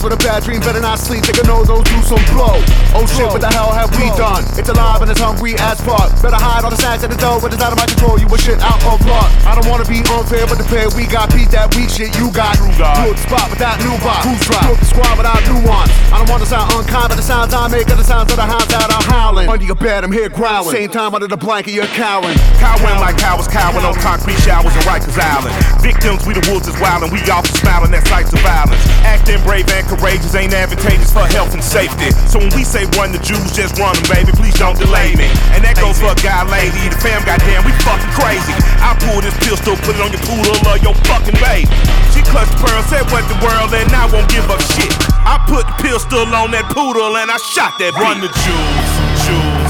With 0.04 0.12
a 0.12 0.20
bad 0.20 0.44
dream 0.44 0.60
better 0.60 0.84
not 0.84 1.00
sleep. 1.00 1.24
They 1.24 1.32
can 1.32 1.48
know 1.48 1.64
those 1.64 1.80
oh, 1.80 1.88
do 1.88 1.98
some 2.04 2.24
blow. 2.36 2.60
Oh 2.92 3.08
shit, 3.08 3.24
what 3.32 3.40
the 3.40 3.48
hell 3.48 3.72
have 3.72 3.88
we 3.96 4.12
done? 4.20 4.44
It's 4.60 4.68
alive 4.68 5.00
and 5.00 5.10
it's 5.10 5.24
hungry 5.24 5.56
as 5.56 5.80
fuck. 5.80 6.12
Better 6.20 6.36
hide 6.36 6.68
all 6.68 6.70
the 6.70 6.78
snacks 6.78 7.08
at 7.08 7.10
the 7.10 7.18
door, 7.18 7.40
but 7.40 7.56
it's 7.56 7.64
out 7.64 7.72
of 7.72 7.80
my 7.80 7.88
control. 7.88 8.20
You 8.20 8.28
a 8.28 8.38
shit 8.38 8.60
out 8.60 8.84
of 8.84 9.00
luck. 9.08 9.32
I 9.48 9.56
don't 9.56 9.66
wanna 9.72 9.88
be 9.88 10.04
unfair, 10.04 10.44
but 10.46 10.60
the 10.60 10.68
pair 10.68 10.92
we 10.92 11.08
got 11.08 11.32
beat 11.32 11.50
that 11.56 11.72
weak 11.74 11.88
shit 11.88 12.12
you 12.20 12.28
got. 12.36 12.60
Good 12.60 13.18
spot 13.24 13.48
without 13.48 13.80
new 13.80 13.96
box. 14.04 14.28
Who's 14.28 14.44
drop? 14.44 14.68
Good 14.68 14.84
squad 14.92 15.16
without 15.16 15.40
nuance. 15.48 15.90
I 16.12 16.20
don't 16.20 16.30
wanna 16.30 16.46
sound 16.52 16.68
unkind, 16.76 17.08
but 17.08 17.18
the 17.18 17.26
sounds 17.26 17.56
I 17.56 17.72
make 17.72 17.88
are 17.88 17.96
the 17.96 18.04
sounds 18.04 18.28
of 18.28 18.38
the 18.38 18.46
hounds 18.46 18.68
that 18.76 18.92
are 18.92 19.08
howling. 19.08 19.48
Under 19.48 19.64
your 19.64 19.80
bed, 19.80 20.04
I'm 20.04 20.12
here 20.12 20.28
growling. 20.28 20.76
Same 20.76 20.92
time 20.92 21.16
under 21.16 21.32
the 21.32 21.40
blanket, 21.40 21.72
you're 21.72 21.88
cowering. 21.96 22.36
Cowering 22.60 23.00
like 23.00 23.16
cowards 23.16 23.48
cowering 23.48 23.88
on 23.88 23.96
concrete 24.04 24.40
showers 24.44 24.76
in 24.76 24.84
Rikers 24.84 25.16
Island. 25.16 25.56
Victims, 25.80 26.28
we 26.28 26.36
the 26.36 26.44
wolves 26.52 26.68
is 26.68 26.76
wildin', 26.76 27.08
we 27.08 27.24
all 27.32 27.44
smiling 27.64 27.94
at 27.96 28.04
sights 28.08 28.34
of 28.34 28.44
violence. 28.44 28.84
Acting 29.08 29.40
brave 29.48 29.70
and 29.72 29.88
courageous 29.98 30.34
ain't 30.36 30.54
advantageous 30.54 31.12
for 31.14 31.26
health 31.30 31.54
and 31.54 31.64
safety. 31.64 32.10
So 32.26 32.40
when 32.40 32.50
we 32.58 32.66
say 32.66 32.86
run 32.98 33.14
the 33.14 33.22
jewels, 33.22 33.54
just 33.54 33.78
run 33.78 33.94
them, 33.94 34.06
baby. 34.10 34.34
Please 34.34 34.58
don't 34.58 34.78
delay 34.78 35.14
me. 35.14 35.30
And 35.54 35.62
that 35.62 35.78
goes 35.78 36.02
for 36.02 36.10
a 36.10 36.20
guy, 36.20 36.42
lady, 36.50 36.90
the 36.90 36.98
fam, 36.98 37.22
goddamn, 37.26 37.62
we 37.66 37.74
fucking 37.86 38.14
crazy. 38.18 38.54
I 38.82 38.98
pull 39.06 39.22
this 39.22 39.36
pistol, 39.46 39.78
put 39.86 39.96
it 39.96 40.02
on 40.02 40.10
your 40.10 40.24
poodle 40.26 40.58
or 40.66 40.78
your 40.82 40.96
fucking 41.06 41.38
baby. 41.38 41.70
She 42.12 42.26
clutched 42.26 42.58
pearl, 42.58 42.82
said 42.90 43.06
what 43.14 43.26
the 43.30 43.38
world, 43.46 43.74
and 43.74 43.90
I 43.94 44.10
won't 44.10 44.30
give 44.30 44.46
up 44.50 44.62
shit. 44.74 44.92
I 45.24 45.40
put 45.48 45.64
the 45.68 45.78
pistol 45.80 46.28
on 46.34 46.52
that 46.52 46.68
poodle 46.74 47.16
and 47.16 47.30
I 47.32 47.38
shot 47.38 47.80
that 47.80 47.96
Run 47.96 48.20
the 48.20 48.28
Jewels, 48.28 48.92
Jewels, 49.24 49.63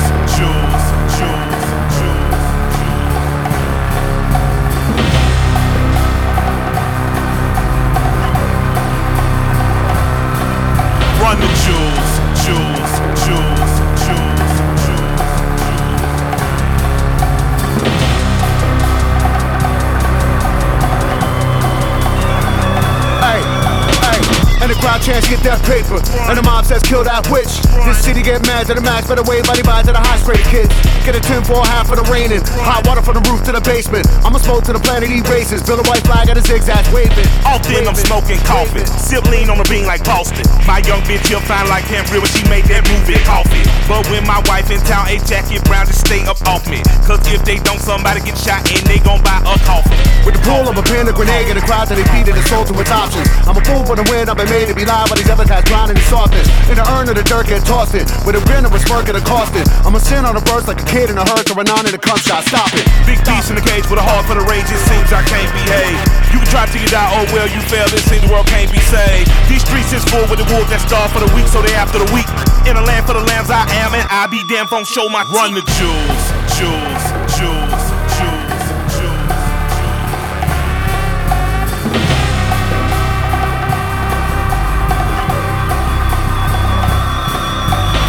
chance, 25.04 25.28
get 25.28 25.44
that 25.44 25.60
paper. 25.68 26.00
And 26.32 26.38
the 26.38 26.44
mob 26.44 26.66
says, 26.66 26.82
kill 26.82 27.04
that 27.04 27.28
witch. 27.30 27.72
This 27.81 27.99
city 28.05 28.21
get 28.21 28.45
mad 28.45 28.67
to 28.67 28.73
the 28.73 28.81
max, 28.81 29.07
better 29.07 29.23
wave 29.23 29.43
body 29.43 29.63
by 29.63 29.81
to 29.83 29.91
the 29.91 29.99
high 29.99 30.17
straight 30.21 30.45
kids. 30.47 30.71
Get 31.03 31.15
a 31.15 31.21
10 31.21 31.43
for 31.43 31.59
half 31.65 31.91
of 31.91 31.97
the 31.99 32.07
raining. 32.07 32.39
Hot 32.63 32.86
water 32.88 33.01
from 33.01 33.19
the 33.19 33.23
roof 33.27 33.43
to 33.49 33.51
the 33.51 33.62
basement. 33.62 34.07
I'ma 34.23 34.39
smoke 34.39 34.63
to 34.69 34.73
the 34.73 34.79
planet, 34.79 35.09
eat 35.09 35.27
races. 35.27 35.65
Build 35.65 35.83
a 35.83 35.88
white 35.89 36.05
flag 36.07 36.29
at 36.29 36.38
a 36.38 36.43
zigzag, 36.43 36.86
waving. 36.93 37.27
All 37.43 37.59
then 37.65 37.89
I'm 37.89 37.97
smoking 37.97 38.39
coffee. 38.47 38.86
Sip 38.86 39.25
lean 39.27 39.49
on 39.49 39.57
the 39.57 39.67
bean 39.67 39.83
like 39.89 40.05
Boston. 40.05 40.45
My 40.63 40.79
young 40.86 41.01
bitch, 41.03 41.27
you'll 41.27 41.43
find 41.43 41.67
like 41.67 41.83
Cam 41.89 42.05
Real 42.13 42.23
when 42.23 42.31
she 42.31 42.45
made 42.47 42.69
that 42.71 42.86
movie 42.88 43.19
coffee. 43.27 43.65
But 43.89 44.07
when 44.13 44.23
my 44.23 44.39
wife 44.47 44.71
in 44.71 44.79
town, 44.88 45.09
a 45.12 45.19
jacket 45.25 45.65
brown, 45.65 45.89
just 45.89 46.05
stay 46.05 46.23
up 46.29 46.39
off 46.47 46.63
me. 46.69 46.79
Cause 47.03 47.19
if 47.27 47.43
they 47.43 47.59
don't, 47.59 47.81
somebody 47.81 48.23
get 48.23 48.38
shot 48.38 48.63
and 48.69 48.86
they 48.88 49.01
gon' 49.03 49.19
buy 49.25 49.43
a 49.43 49.57
coffin. 49.67 49.91
With 50.23 50.39
the 50.39 50.43
pull 50.47 50.63
of 50.71 50.79
a 50.79 50.83
pin, 50.88 51.03
a 51.07 51.12
grenade, 51.12 51.51
and 51.51 51.59
a 51.59 51.65
crowd 51.67 51.91
that 51.91 51.99
they 51.99 52.07
feed 52.15 52.31
assaulting 52.31 52.77
with 52.79 52.88
options. 52.91 53.27
I'm 53.43 53.59
a 53.59 53.63
fool 53.67 53.83
for 53.83 53.95
the 53.99 54.07
win, 54.07 54.29
I've 54.31 54.38
been 54.38 54.47
made 54.47 54.71
to 54.71 54.75
be 54.75 54.86
live, 54.86 55.09
but 55.12 55.17
these 55.19 55.29
other 55.29 55.43
guys 55.43 55.67
drowning 55.67 55.95
in 55.95 56.01
the 56.01 56.07
softness. 56.07 56.47
In 56.71 56.79
the 56.79 56.86
urn 56.95 57.09
of 57.09 57.15
the 57.15 57.23
dirt, 57.23 57.47
tossed 57.63 57.95
in. 57.95 58.06
With 58.28 58.36
a 58.36 58.43
grin 58.45 58.67
of 58.67 58.73
a 58.76 58.80
smirk 58.80 59.08
and 59.10 59.17
a 59.17 59.23
costing. 59.23 59.65
I'm 59.88 59.95
a 59.95 60.02
sin 60.04 60.23
on 60.28 60.36
a 60.36 60.43
burst 60.43 60.67
like 60.67 60.80
a 60.82 60.88
kid 60.88 61.10
in 61.10 61.17
a 61.17 61.26
hurst 61.26 61.49
or 61.52 61.60
a 61.60 61.65
non 61.65 61.88
in 61.88 61.95
a 61.95 62.02
cum 62.02 62.19
shot. 62.19 62.43
Stop 62.45 62.71
it. 62.76 62.86
Big 63.08 63.19
beast 63.26 63.49
in 63.49 63.56
the 63.56 63.65
cage 63.65 63.88
with 63.89 63.99
a 63.99 64.06
heart 64.06 64.28
for 64.28 64.36
the 64.36 64.45
rage, 64.47 64.67
it 64.67 64.82
seems 64.88 65.10
I 65.12 65.23
can't 65.26 65.49
behave. 65.52 65.97
You 66.32 66.39
can 66.43 66.49
try 66.52 66.63
till 66.69 66.82
you 66.84 66.91
die, 66.91 67.10
oh 67.17 67.26
well, 67.34 67.47
you 67.47 67.60
fail, 67.71 67.88
it 67.89 68.04
seems 68.06 68.23
the 68.23 68.32
world 68.32 68.47
can't 68.47 68.71
be 68.71 68.80
saved. 68.91 69.32
These 69.49 69.63
streets 69.63 69.91
is 69.91 70.04
full 70.08 70.23
with 70.30 70.39
the 70.39 70.47
wolves 70.52 70.69
that 70.69 70.84
starve 70.84 71.12
for 71.12 71.19
the 71.19 71.32
weak, 71.36 71.47
so 71.49 71.62
they 71.63 71.73
after 71.73 71.99
the 71.99 72.10
weak. 72.15 72.28
In 72.67 72.80
a 72.80 72.84
land 72.84 73.06
for 73.06 73.13
the 73.13 73.23
lambs 73.23 73.52
I 73.52 73.67
am, 73.84 73.91
and 73.93 74.08
I 74.08 74.28
be 74.28 74.39
damn 74.47 74.67
phone 74.67 74.86
show 74.86 75.10
my 75.10 75.23
Run 75.34 75.54
the 75.54 75.63
jewels, 75.80 76.23
jewels, 76.60 77.04
jewels, 77.15 77.22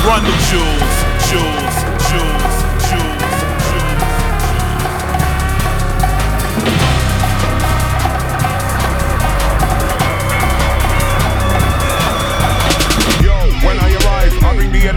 Run 0.04 0.22
the 0.22 0.36
jewels, 0.50 0.96
jewels, 1.30 1.63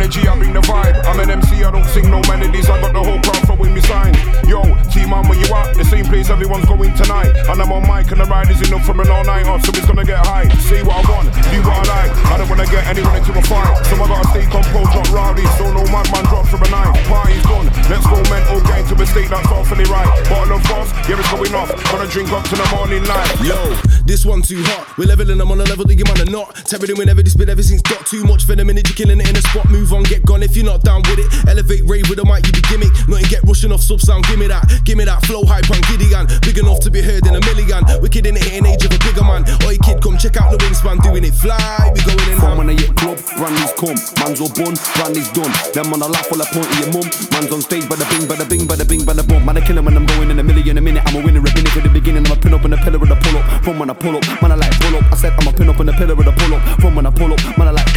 energy, 0.08 0.28
I 0.28 0.38
bring 0.38 0.54
the 0.54 0.62
vibe. 0.62 0.96
I'm 1.06 1.20
an 1.20 1.30
MC, 1.30 1.64
I 1.64 1.72
don't 1.72 1.86
sing 1.86 2.10
no 2.10 2.22
melodies, 2.28 2.70
I 2.70 2.80
got 2.82 2.94
the 2.94 3.04
whole 3.04 3.20
crowd 3.20 3.44
throwing 3.46 3.74
me 3.74 3.82
sign. 3.82 4.14
Yo, 4.48 4.64
T-Man, 4.92 5.28
where 5.28 5.40
you 5.40 5.48
at? 5.54 5.76
The 5.76 5.84
same 5.84 6.06
place 6.06 6.30
everyone's 6.30 6.66
going 6.66 6.94
tonight. 6.96 7.36
And 7.36 7.62
I'm 7.62 7.72
on 7.72 7.84
mic 7.84 8.12
and 8.12 8.22
the 8.22 8.26
ride 8.26 8.50
is 8.50 8.62
enough 8.68 8.86
from 8.86 9.00
an 9.00 9.12
all 9.12 9.24
night 9.24 9.48
on, 9.48 9.62
so 9.62 9.72
it's 9.76 9.86
gonna 9.86 10.06
get 10.06 10.26
high. 10.26 10.48
See 10.64 10.82
what 10.84 11.04
I 11.04 11.12
want, 11.12 11.28
do 11.52 11.60
what 11.64 11.88
I 11.88 12.08
like. 12.08 12.12
I 12.32 12.38
don't 12.38 12.50
wanna 12.50 12.68
get 12.68 12.88
anyone 12.88 13.16
into 13.16 13.36
a 13.36 13.44
fight. 13.44 13.68
So 13.88 13.96
I 14.00 14.08
gotta 14.08 14.28
stay 14.32 14.46
composed, 14.48 14.96
not 14.96 15.10
rowdy. 15.12 15.46
So 15.60 15.68
no 15.74 15.84
madman 15.92 16.24
drops 16.32 16.50
from 16.50 16.64
a 16.64 16.70
night. 16.70 16.96
Party's 17.08 17.44
done, 17.44 17.68
let's 17.92 18.08
go 18.08 18.18
mental, 18.32 18.62
gang 18.64 18.88
to 18.88 18.96
a 18.96 19.06
state 19.06 19.30
that's 19.30 19.48
awfully 19.52 19.86
right. 19.92 20.08
Bottle 20.30 20.56
of 20.56 20.64
boss, 20.72 20.90
yeah, 21.08 21.20
it's 21.20 21.30
going 21.32 21.54
off. 21.56 21.72
Gonna 21.92 22.08
drink 22.08 22.32
up 22.32 22.44
to 22.48 22.56
the 22.56 22.68
morning 22.76 23.04
light. 23.04 23.28
Yo, 23.44 23.60
this 24.06 24.24
one 24.24 24.42
too 24.42 24.64
hot. 24.72 24.88
We're 24.98 25.08
leveling 25.08 25.38
them 25.38 25.52
on 25.52 25.60
a 25.60 25.68
level 25.68 25.84
that 25.86 25.96
you 25.96 26.06
man 26.08 26.22
are 26.24 26.32
not. 26.32 26.56
Tearing 26.64 26.88
them 26.88 26.98
whenever 26.98 27.22
this 27.22 27.36
bit, 27.36 27.50
everything's 27.50 27.82
got 27.82 28.06
too 28.06 28.24
much 28.24 28.46
for 28.46 28.56
the 28.56 28.64
minute. 28.64 28.88
You're 28.88 28.96
killing 28.96 29.20
it 29.20 29.30
in 29.30 29.36
a 29.36 29.42
spot. 29.42 29.70
Move 29.70 29.92
on, 29.94 29.97
get 30.06 30.26
gone. 30.26 30.44
If 30.44 30.56
you're 30.56 30.66
not 30.66 30.84
down 30.84 31.02
with 31.10 31.20
it, 31.20 31.30
elevate, 31.48 31.84
rave 31.86 32.10
with 32.10 32.20
a 32.20 32.26
mic, 32.26 32.46
you 32.46 32.54
be 32.54 32.62
gimmick. 32.70 32.94
Nothing 33.08 33.30
get 33.30 33.44
rushing 33.44 33.72
off 33.72 33.82
sub 33.82 34.02
sound. 34.02 34.26
Give 34.28 34.40
me 34.40 34.48
that, 34.48 34.66
give 34.86 34.98
me 34.98 35.06
that 35.06 35.26
flow 35.26 35.46
hype 35.46 35.70
and 35.70 35.84
giddy 35.88 36.14
and 36.14 36.28
big 36.42 36.58
enough 36.58 36.80
to 36.82 36.92
be 36.92 37.02
heard 37.02 37.26
in 37.26 37.36
a 37.36 37.42
million. 37.48 37.82
Wicked 38.02 38.26
in 38.26 38.36
the 38.36 38.42
hitting 38.42 38.66
age 38.66 38.84
of 38.86 38.92
a 38.92 39.00
bigger 39.00 39.24
man. 39.24 39.46
Oi, 39.66 39.78
kid, 39.82 40.02
come 40.02 40.18
check 40.18 40.38
out 40.38 40.52
the 40.52 40.58
wingspan, 40.58 41.02
doing 41.02 41.24
it 41.24 41.34
fly. 41.34 41.58
We 41.94 42.02
going 42.04 42.30
in. 42.30 42.38
From 42.38 42.58
when 42.58 42.70
I 42.70 42.76
hit 42.76 42.96
club, 42.96 43.18
Brandy's 43.38 43.74
come. 43.74 43.98
Man's 44.20 44.42
all 44.42 44.52
bun, 44.54 44.76
Brandy's 44.98 45.30
done. 45.32 45.52
Them 45.74 45.94
on 45.94 46.00
the 46.00 46.10
laugh 46.10 46.28
while 46.30 46.42
I 46.42 46.48
point 46.52 46.68
at 46.68 46.78
your 46.84 46.92
mum. 46.94 47.08
Man's 47.34 47.52
on 47.52 47.62
stage, 47.62 47.86
bada 47.90 48.06
bing, 48.10 48.26
bada 48.28 48.46
bing, 48.48 48.66
bada 48.68 48.86
bing, 48.88 49.02
bada 49.02 49.24
boom. 49.26 49.46
Man, 49.46 49.58
I 49.58 49.62
kill 49.62 49.78
him 49.78 49.86
when 49.86 49.96
I'm 49.98 50.06
going 50.06 50.30
in 50.30 50.40
a 50.40 50.44
million 50.44 50.78
a 50.78 50.82
minute. 50.82 51.04
I'm 51.06 51.16
a 51.16 51.24
winner, 51.24 51.42
ripping 51.42 51.66
it 51.66 51.74
for 51.74 51.82
the 51.82 51.90
beginning. 51.90 52.26
I'm 52.28 52.34
a 52.34 52.36
pin 52.36 52.54
up 52.54 52.66
in 52.66 52.72
the 52.72 52.78
pillar 52.78 53.02
of 53.02 53.10
the 53.10 53.16
pull 53.16 53.38
up. 53.38 53.64
From 53.64 53.80
when 53.80 53.90
I 53.90 53.94
pull 53.94 54.18
up, 54.18 54.24
man, 54.42 54.52
I 54.52 54.56
like 54.56 54.74
pull 54.80 54.96
up. 54.98 55.06
I 55.12 55.16
said 55.16 55.34
I'm 55.40 55.48
a 55.48 55.54
pin 55.54 55.70
up 55.70 55.80
in 55.80 55.88
the 55.88 55.94
pillar 55.94 56.14
of 56.14 56.26
the 56.26 56.34
pull 56.34 56.54
up. 56.54 56.62
From 56.82 56.96
when 56.96 57.06
I 57.06 57.12
pull 57.12 57.34
up, 57.34 57.42
man, 57.58 57.68
I 57.68 57.72
like 57.72 57.88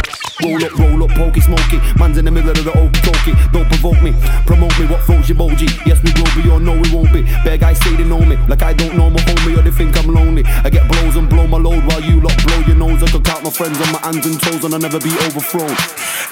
roll 0.43 0.63
up, 0.63 0.73
roll 0.77 1.03
up, 1.03 1.11
pokey, 1.11 1.41
smoky. 1.41 1.77
Man's 1.97 2.17
in 2.17 2.25
the 2.25 2.31
middle 2.31 2.51
of 2.51 2.63
the 2.63 2.73
old 2.77 2.93
talking. 3.03 3.35
Don't 3.51 3.67
provoke 3.67 4.01
me, 4.01 4.13
promote 4.45 4.77
me. 4.79 4.85
What 4.87 5.01
floats 5.01 5.29
your 5.29 5.37
boji? 5.37 5.67
Yes, 5.85 6.01
we 6.03 6.11
will 6.17 6.31
be, 6.35 6.49
or 6.49 6.59
no, 6.59 6.73
we 6.73 6.87
won't 6.93 7.11
be. 7.13 7.23
Bear 7.43 7.57
guys 7.57 7.79
say 7.79 7.95
they 7.95 8.03
know 8.03 8.19
me, 8.19 8.37
like 8.47 8.61
I 8.61 8.73
don't 8.73 8.95
know 8.97 9.09
my 9.09 9.19
homie, 9.21 9.57
or 9.57 9.61
they 9.61 9.71
think 9.71 9.97
I'm 9.97 10.13
lonely. 10.13 10.43
I 10.45 10.69
get 10.69 10.87
blows 10.89 11.15
and 11.15 11.29
blow 11.29 11.47
my 11.47 11.57
load 11.57 11.83
while 11.85 12.01
you 12.01 12.21
lot 12.21 12.37
blow 12.45 12.59
your 12.67 12.75
nose. 12.75 13.03
I 13.03 13.07
could 13.11 13.23
count 13.23 13.43
my 13.43 13.49
friends 13.49 13.79
on 13.81 13.91
my 13.91 13.99
hands 13.99 14.25
and 14.25 14.39
toes, 14.41 14.63
and 14.63 14.73
I'll 14.73 14.79
never 14.79 14.99
be 14.99 15.11
overthrown. 15.27 15.75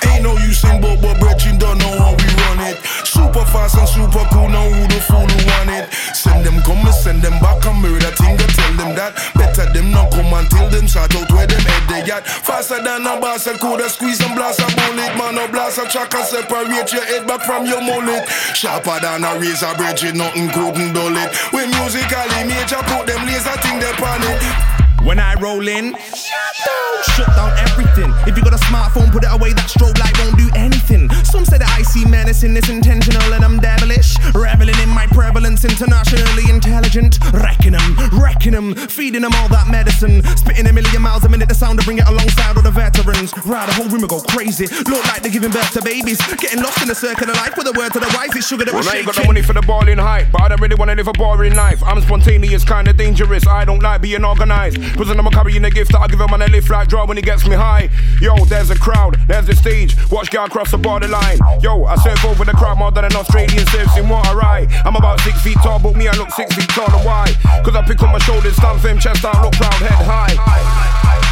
Ain't 0.08 0.24
no 0.24 0.38
use 0.40 0.64
in 0.64 0.82
but 0.82 1.02
but 1.02 1.20
brethren 1.20 1.58
don't 1.58 1.78
know 1.78 1.94
how 2.00 2.16
we 2.16 2.28
run 2.48 2.60
it. 2.72 2.78
Super 3.04 3.44
fast 3.46 3.78
and 3.78 3.90
super 3.90 4.24
cool, 4.32 4.48
now 4.48 4.64
who 4.64 4.88
the 4.88 5.00
fool 5.02 5.28
who 5.28 5.40
want 5.52 5.70
it? 5.70 5.92
Send 6.16 6.46
them 6.46 6.62
come 6.64 6.86
and 6.86 6.96
send 6.96 7.22
them 7.22 7.36
back 7.40 7.66
and 7.66 7.82
murder 7.82 8.12
thing 8.16 8.38
to 8.38 8.48
tell 8.48 8.74
them 8.80 8.96
that. 8.96 9.18
Better 9.36 9.68
them 9.74 9.92
not 9.92 10.12
come 10.12 10.32
until 10.34 10.70
them 10.70 10.88
shout 10.88 11.14
out 11.16 11.30
where 11.32 11.48
them 11.48 11.62
head 11.62 11.84
they 11.90 12.12
at. 12.12 12.26
Faster 12.26 12.82
than 12.82 13.06
a 13.06 13.20
boss 13.20 13.48
and 13.48 13.60
coulda 13.60 13.90
squeeze 13.90 14.22
and 14.22 14.36
blast 14.36 14.60
a 14.60 14.68
bullet. 14.72 15.12
Man, 15.20 15.36
no 15.36 15.48
blast 15.52 15.78
a 15.78 15.86
track 15.86 16.14
and 16.14 16.26
separate 16.26 16.92
your 16.94 17.06
head 17.06 17.28
back 17.28 17.42
from 17.42 17.66
your 17.66 17.82
mullet. 17.82 18.28
Sharper 18.54 19.00
than 19.02 19.24
a 19.24 19.40
razor 19.40 19.74
bridge, 19.76 20.14
nothing 20.14 20.50
couldn't 20.50 20.94
dull 20.94 21.16
it. 21.18 21.36
When 21.54 21.70
musically 21.72 22.44
major 22.48 22.82
put 22.88 23.08
them 23.08 23.26
laser 23.26 23.58
thing 23.62 23.80
they 23.80 23.94
pan 23.94 24.22
it. 24.24 24.79
When 25.04 25.18
I 25.18 25.34
roll 25.42 25.68
in, 25.68 25.96
shut 25.96 26.54
down 26.66 27.04
shut 27.16 27.28
down 27.36 27.52
everything. 27.58 28.14
If 28.28 28.38
you 28.38 28.44
got 28.44 28.54
a 28.54 28.62
smartphone, 28.70 29.12
put 29.12 29.24
it 29.24 29.32
away. 29.32 29.54
That 29.54 29.66
strobe 29.72 29.98
light 29.98 30.14
won't 30.20 30.38
do 30.38 30.50
anything. 30.56 31.10
Some 31.24 31.46
say 31.46 31.58
that 31.58 31.70
I 31.72 31.82
see 31.84 32.06
menacing, 32.06 32.56
it's 32.58 32.70
intentional, 32.70 33.34
and 33.34 33.44
I'm 33.44 33.60
devilish. 33.60 34.16
Reveling 34.36 34.78
in 34.84 34.90
my 34.90 35.08
prevalence, 35.08 35.64
internationally 35.66 36.46
intelligent. 36.52 37.18
Wrecking 37.34 37.74
them, 37.74 37.96
wrecking 38.20 38.52
them, 38.52 38.76
feeding 38.76 39.22
them 39.24 39.32
all 39.40 39.48
that 39.50 39.68
medicine. 39.72 40.22
Spitting 40.38 40.68
a 40.68 40.74
million 40.74 41.02
miles 41.02 41.24
a 41.24 41.30
minute, 41.30 41.48
the 41.50 41.56
sound 41.56 41.80
to 41.80 41.86
bring 41.86 41.98
it 42.00 42.08
alongside 42.08 42.56
all 42.58 42.62
the 42.64 42.72
veterans. 42.72 43.34
Right, 43.48 43.66
the 43.66 43.74
whole 43.74 43.88
room 43.90 44.02
will 44.02 44.12
go 44.12 44.22
crazy. 44.22 44.68
Look 44.86 45.04
like 45.08 45.24
they're 45.24 45.32
giving 45.32 45.52
birth 45.52 45.72
to 45.74 45.82
babies. 45.82 46.20
Getting 46.38 46.62
lost 46.62 46.82
in 46.82 46.88
the 46.88 46.96
circle 46.96 47.30
of 47.30 47.36
life 47.38 47.56
with 47.58 47.66
the 47.66 47.74
word 47.80 47.94
to 47.94 48.00
the 48.00 48.12
wise. 48.14 48.36
It's 48.36 48.48
sugar 48.48 48.66
that 48.66 48.74
Well, 48.76 48.84
was 48.84 48.88
I 48.92 48.98
ain't 48.98 49.06
got 49.08 49.16
shaking. 49.16 49.32
the 49.32 49.34
money 49.34 49.42
for 49.42 49.54
the 49.54 49.64
balling 49.64 49.98
hype, 49.98 50.28
but 50.32 50.42
I 50.44 50.50
don't 50.50 50.62
really 50.62 50.76
wanna 50.76 50.96
live 50.96 51.08
a 51.08 51.14
boring 51.14 51.56
life. 51.56 51.82
I'm 51.84 52.02
spontaneous, 52.02 52.64
kinda 52.64 52.94
dangerous. 52.94 53.48
I 53.48 53.64
don't 53.66 53.82
like 53.82 54.02
being 54.02 54.24
organized. 54.26 54.78
Present 54.96 55.20
I'm 55.20 55.30
carrying 55.32 55.64
a 55.66 55.70
gift 55.70 55.92
that 55.92 56.02
I 56.02 56.08
give 56.08 56.20
him 56.20 56.34
on 56.34 56.42
a 56.42 56.48
lift 56.48 56.70
like 56.70 56.88
draw 56.88 57.06
when 57.06 57.18
he 57.18 57.24
gets 57.24 57.48
me 57.48 57.56
high. 57.56 57.90
Yo, 58.22 58.36
there's 58.46 58.70
a 58.70 58.78
crowd, 58.78 59.18
there's 59.28 59.48
the 59.48 59.56
stage. 59.56 59.96
Watch 60.12 60.32
girl 60.32 60.48
cross 60.48 60.72
the 60.72 60.78
borderline. 60.78 61.40
Yo, 61.62 61.86
I 61.86 61.96
surf 61.98 62.24
over 62.26 62.46
the 62.46 62.54
crowd 62.54 62.78
more 62.78 62.92
than 62.92 63.06
an 63.06 63.16
Australian 63.16 63.66
surfs 63.68 63.98
in 63.98 64.10
water 64.10 64.36
right. 64.36 64.68
I'm 64.86 64.96
about 64.96 65.20
six 65.22 65.42
feet 65.42 65.58
tall, 65.58 65.80
but 65.80 65.96
me 65.96 66.08
I 66.08 66.16
look 66.18 66.32
six 66.32 66.54
feet 66.56 66.70
taller. 66.70 67.04
Why? 67.06 67.32
Cause 67.64 67.76
I 67.76 67.84
pick 67.84 68.02
up 68.02 68.12
my 68.12 68.20
shoulders, 68.20 68.56
stand 68.56 68.82
firm, 68.82 69.00
chest 69.00 69.24
out, 69.26 69.42
look 69.44 69.54
proud, 69.54 69.74
head 69.74 70.06
high. 70.06 71.29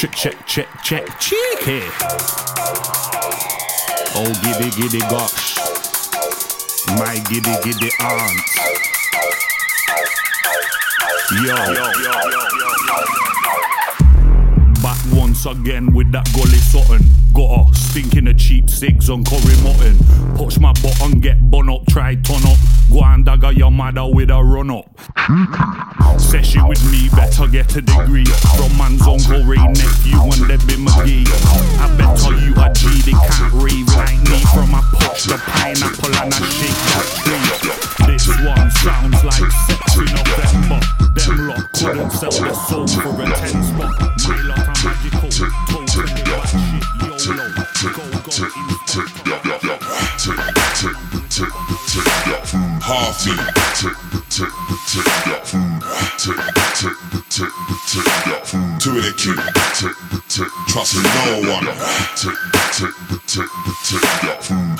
Check, 0.00 0.12
check, 0.12 0.46
check, 0.46 0.68
check, 0.82 1.20
cheeky. 1.20 1.82
Oh, 4.16 4.32
giddy, 4.42 4.70
giddy 4.70 5.00
gosh. 5.10 5.58
My 6.96 7.18
giddy, 7.28 7.54
giddy 7.62 7.90
aunt. 8.00 8.40
Yo. 11.44 11.54
Back 11.54 12.59
once 15.44 15.58
again 15.58 15.92
with 15.94 16.10
that 16.12 16.28
gully 16.34 16.58
something. 16.58 17.06
Got 17.32 17.70
a 17.70 17.74
stinking 17.74 18.28
of 18.28 18.36
cheap 18.36 18.68
cigs 18.68 19.08
on 19.08 19.24
curry 19.24 19.56
mutton. 19.62 19.96
Push 20.36 20.58
my 20.58 20.72
button, 20.82 21.20
get 21.20 21.50
bun 21.50 21.70
up, 21.70 21.86
try 21.88 22.14
turn 22.16 22.44
up. 22.44 22.58
Go 22.90 23.02
and 23.04 23.24
dagger 23.24 23.52
your 23.52 23.70
mother 23.70 24.06
with 24.06 24.30
a 24.30 24.42
run 24.42 24.70
up. 24.70 24.84
Session 26.20 26.66
with 26.68 26.82
me, 26.90 27.08
better 27.10 27.46
get 27.46 27.74
a 27.76 27.80
degree. 27.80 28.24
From 28.56 28.76
man's 28.76 29.02
uncle 29.06 29.44
Ray, 29.44 29.56
nephew, 29.56 30.20
and 30.20 30.48
Debbie 30.48 30.76
McGee. 30.76 31.24
I 31.80 31.88
better 31.96 32.36
you 32.44 32.52
a 32.56 32.68
G, 32.74 33.00
they 33.08 33.16
can't 33.16 33.52
rave 33.54 33.88
like 33.96 34.20
me. 34.28 34.44
From 34.52 34.74
a 34.74 34.82
push 34.92 35.24
the 35.24 35.38
pineapple 35.40 36.14
and 36.20 36.34
I 36.34 36.40
shake 36.52 36.80
that 36.92 37.06
tree. 37.24 38.12
This 38.12 38.28
one 38.44 38.70
sounds 38.82 39.24
like 39.24 39.79
sexy 39.90 40.14
November. 40.14 40.80
Them 41.14 41.48
lot 41.48 41.72
couldn't 41.72 42.10
sell 42.10 42.30
their 42.30 42.54
soul 42.54 42.86
for 42.86 43.22
a 43.22 43.26
ten 43.26 43.62
spot. 43.62 43.94
My 44.28 44.36
lot 44.42 44.58
are 44.58 44.78
magical, 44.84 45.30
bad 45.30 45.86
shit, 45.90 46.10
YOLO. 46.26 46.44
Go, 47.80 48.04
go, 48.20 48.30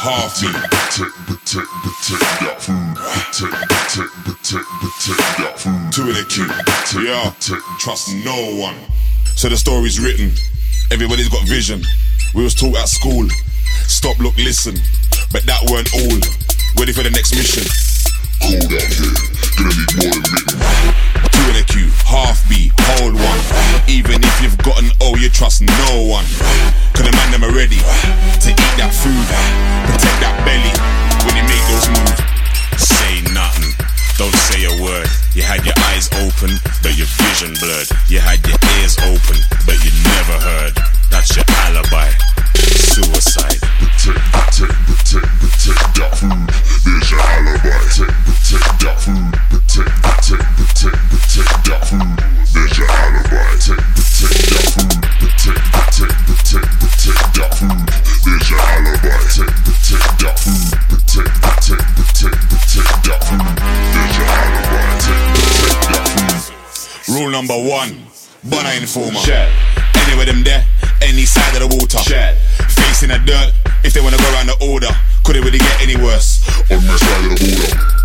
Half 0.00 0.40
that 0.40 0.70
me. 4.82 4.89
Two 5.90 6.10
in 6.10 6.16
a 6.16 6.24
queue. 6.24 6.46
Yeah. 7.02 7.32
Trust 7.78 8.14
no 8.24 8.54
one. 8.56 8.76
So 9.36 9.48
the 9.48 9.56
story's 9.56 9.98
written. 9.98 10.32
Everybody's 10.90 11.28
got 11.28 11.46
vision. 11.46 11.82
We 12.34 12.42
was 12.42 12.54
taught 12.54 12.76
at 12.76 12.88
school. 12.88 13.28
Stop, 13.86 14.18
look, 14.18 14.36
listen. 14.36 14.74
But 15.32 15.42
that 15.46 15.62
weren't 15.70 15.90
all. 15.94 16.18
Ready 16.78 16.92
for 16.92 17.02
the 17.02 17.10
next 17.10 17.34
mission. 17.34 17.64
cold 18.40 18.72
out 18.72 18.90
here. 18.90 19.14
Gonna 19.58 19.74
need 19.76 19.92
more 19.98 20.14
than 20.14 20.30
mitten. 20.32 20.58
Two 21.30 21.46
in 21.50 21.56
a 21.60 21.64
queue, 21.66 21.90
half 22.06 22.40
B, 22.48 22.72
hold 22.98 23.14
one. 23.14 23.42
Even 23.86 24.22
if 24.22 24.34
you've 24.42 24.58
got 24.58 24.80
an 24.82 24.90
O, 25.00 25.16
you 25.16 25.28
trust 25.28 25.62
no 25.62 26.06
one. 26.06 26.24
Cause 26.94 27.06
the 27.06 27.12
man 27.12 27.30
them 27.30 27.44
are 27.44 27.54
ready 27.54 27.78
to 27.78 28.48
eat 28.50 28.74
that 28.80 28.92
food, 28.94 29.26
protect 29.86 30.18
that 30.24 30.36
belly 30.46 30.72
when 31.26 31.34
you 31.36 31.44
make 31.46 31.64
those 31.68 31.88
moves. 31.92 32.20
Say 32.80 33.20
don't 34.20 34.36
say 34.52 34.68
a 34.68 34.82
word. 34.84 35.08
You 35.32 35.40
had 35.40 35.64
your 35.64 35.72
eyes 35.88 36.12
open, 36.20 36.52
but 36.84 36.92
your 36.92 37.08
vision 37.16 37.56
blurred. 37.56 37.88
You 38.04 38.20
had 38.20 38.44
your 38.44 38.60
ears 38.76 39.00
open, 39.08 39.40
but 39.64 39.80
you 39.80 39.88
never 40.12 40.36
heard. 40.36 40.76
That's 41.08 41.32
your 41.32 41.44
alibi. 41.64 42.12
Suicide. 42.92 43.56
Protect, 43.80 44.20
protect, 44.28 44.76
protect, 44.84 45.24
protect 45.40 45.84
that 45.96 46.12
food. 46.20 46.44
There's 46.84 47.08
your 47.08 47.20
alibi. 47.32 47.64
Protect, 47.64 48.12
protect 48.28 48.68
that 48.84 48.96
food. 49.00 49.32
Protect, 49.48 49.88
protect, 50.04 50.44
protect, 50.52 51.00
protect 51.08 51.52
that 51.64 51.80
food. 51.88 52.16
There's 52.52 52.76
your 52.76 52.90
alibi. 52.92 53.40
Protect, 53.56 53.80
protect 53.96 54.36
that 54.52 54.66
food. 54.68 55.00
Protect, 55.16 55.64
protect, 55.72 56.16
protect, 56.28 56.68
protect 56.76 57.24
that 57.40 57.50
food. 57.56 57.79
Number 67.40 67.70
one, 67.70 67.96
Bonner 68.44 68.68
informer. 68.72 69.18
Anywhere 69.96 70.26
them 70.26 70.44
there, 70.44 70.62
any 71.00 71.24
side 71.24 71.56
of 71.56 71.70
the 71.70 71.76
water. 71.76 71.96
Facing 72.68 73.08
the 73.08 73.18
dirt, 73.24 73.54
if 73.82 73.94
they 73.94 74.00
wanna 74.02 74.18
go 74.18 74.30
around 74.34 74.48
the 74.48 74.56
order, 74.70 74.88
could 75.24 75.36
it 75.36 75.44
really 75.44 75.58
get 75.58 75.80
any 75.80 75.96
worse? 75.96 76.44
On 76.70 76.84
my 76.86 76.96
side 76.96 77.24
of 77.24 77.38
the 77.38 77.56
border. 77.80 77.99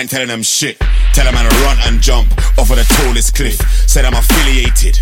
Ain't 0.00 0.08
telling 0.08 0.32
them 0.32 0.40
shit. 0.40 0.80
Tell 1.12 1.28
them 1.28 1.36
man 1.36 1.44
to 1.44 1.52
run 1.60 1.76
and 1.84 2.00
jump 2.00 2.32
off 2.56 2.72
of 2.72 2.80
the 2.80 2.88
tallest 3.04 3.36
cliff. 3.36 3.60
Said 3.84 4.08
I'm 4.08 4.16
affiliated, 4.16 4.96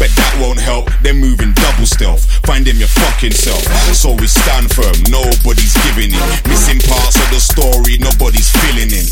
but 0.00 0.08
that 0.08 0.32
won't 0.40 0.56
help. 0.56 0.88
They're 1.04 1.12
moving 1.12 1.52
double 1.52 1.84
stealth, 1.84 2.24
finding 2.48 2.80
your 2.80 2.88
fucking 2.88 3.36
self. 3.36 3.60
So 3.92 4.16
we 4.16 4.24
stand 4.24 4.72
firm, 4.72 4.96
nobody's 5.12 5.76
giving 5.84 6.16
in. 6.16 6.24
Missing 6.48 6.80
parts 6.88 7.20
of 7.20 7.28
the 7.28 7.44
story, 7.44 8.00
nobody's 8.00 8.48
filling 8.64 8.88
in. 8.88 9.04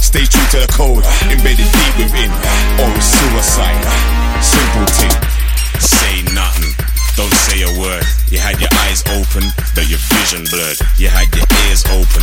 Stay 0.00 0.24
true 0.24 0.48
to 0.56 0.64
the 0.64 0.70
code, 0.72 1.04
embedded 1.28 1.68
deep 1.68 1.94
within, 2.00 2.32
or 2.80 2.88
it's 2.96 3.12
suicide. 3.12 3.84
Simple 4.40 4.88
thing. 4.88 5.12
Say 5.84 6.24
nothing. 6.32 6.72
Don't 7.18 7.34
say 7.34 7.66
a 7.66 7.72
word. 7.76 8.06
You 8.30 8.38
had 8.38 8.56
your 8.62 8.70
eyes 8.86 9.02
open, 9.10 9.42
but 9.74 9.90
your 9.90 9.98
vision 10.16 10.46
blurred. 10.48 10.78
You 10.96 11.12
had 11.12 11.26
your 11.34 11.44
ears 11.66 11.82
open, 11.90 12.22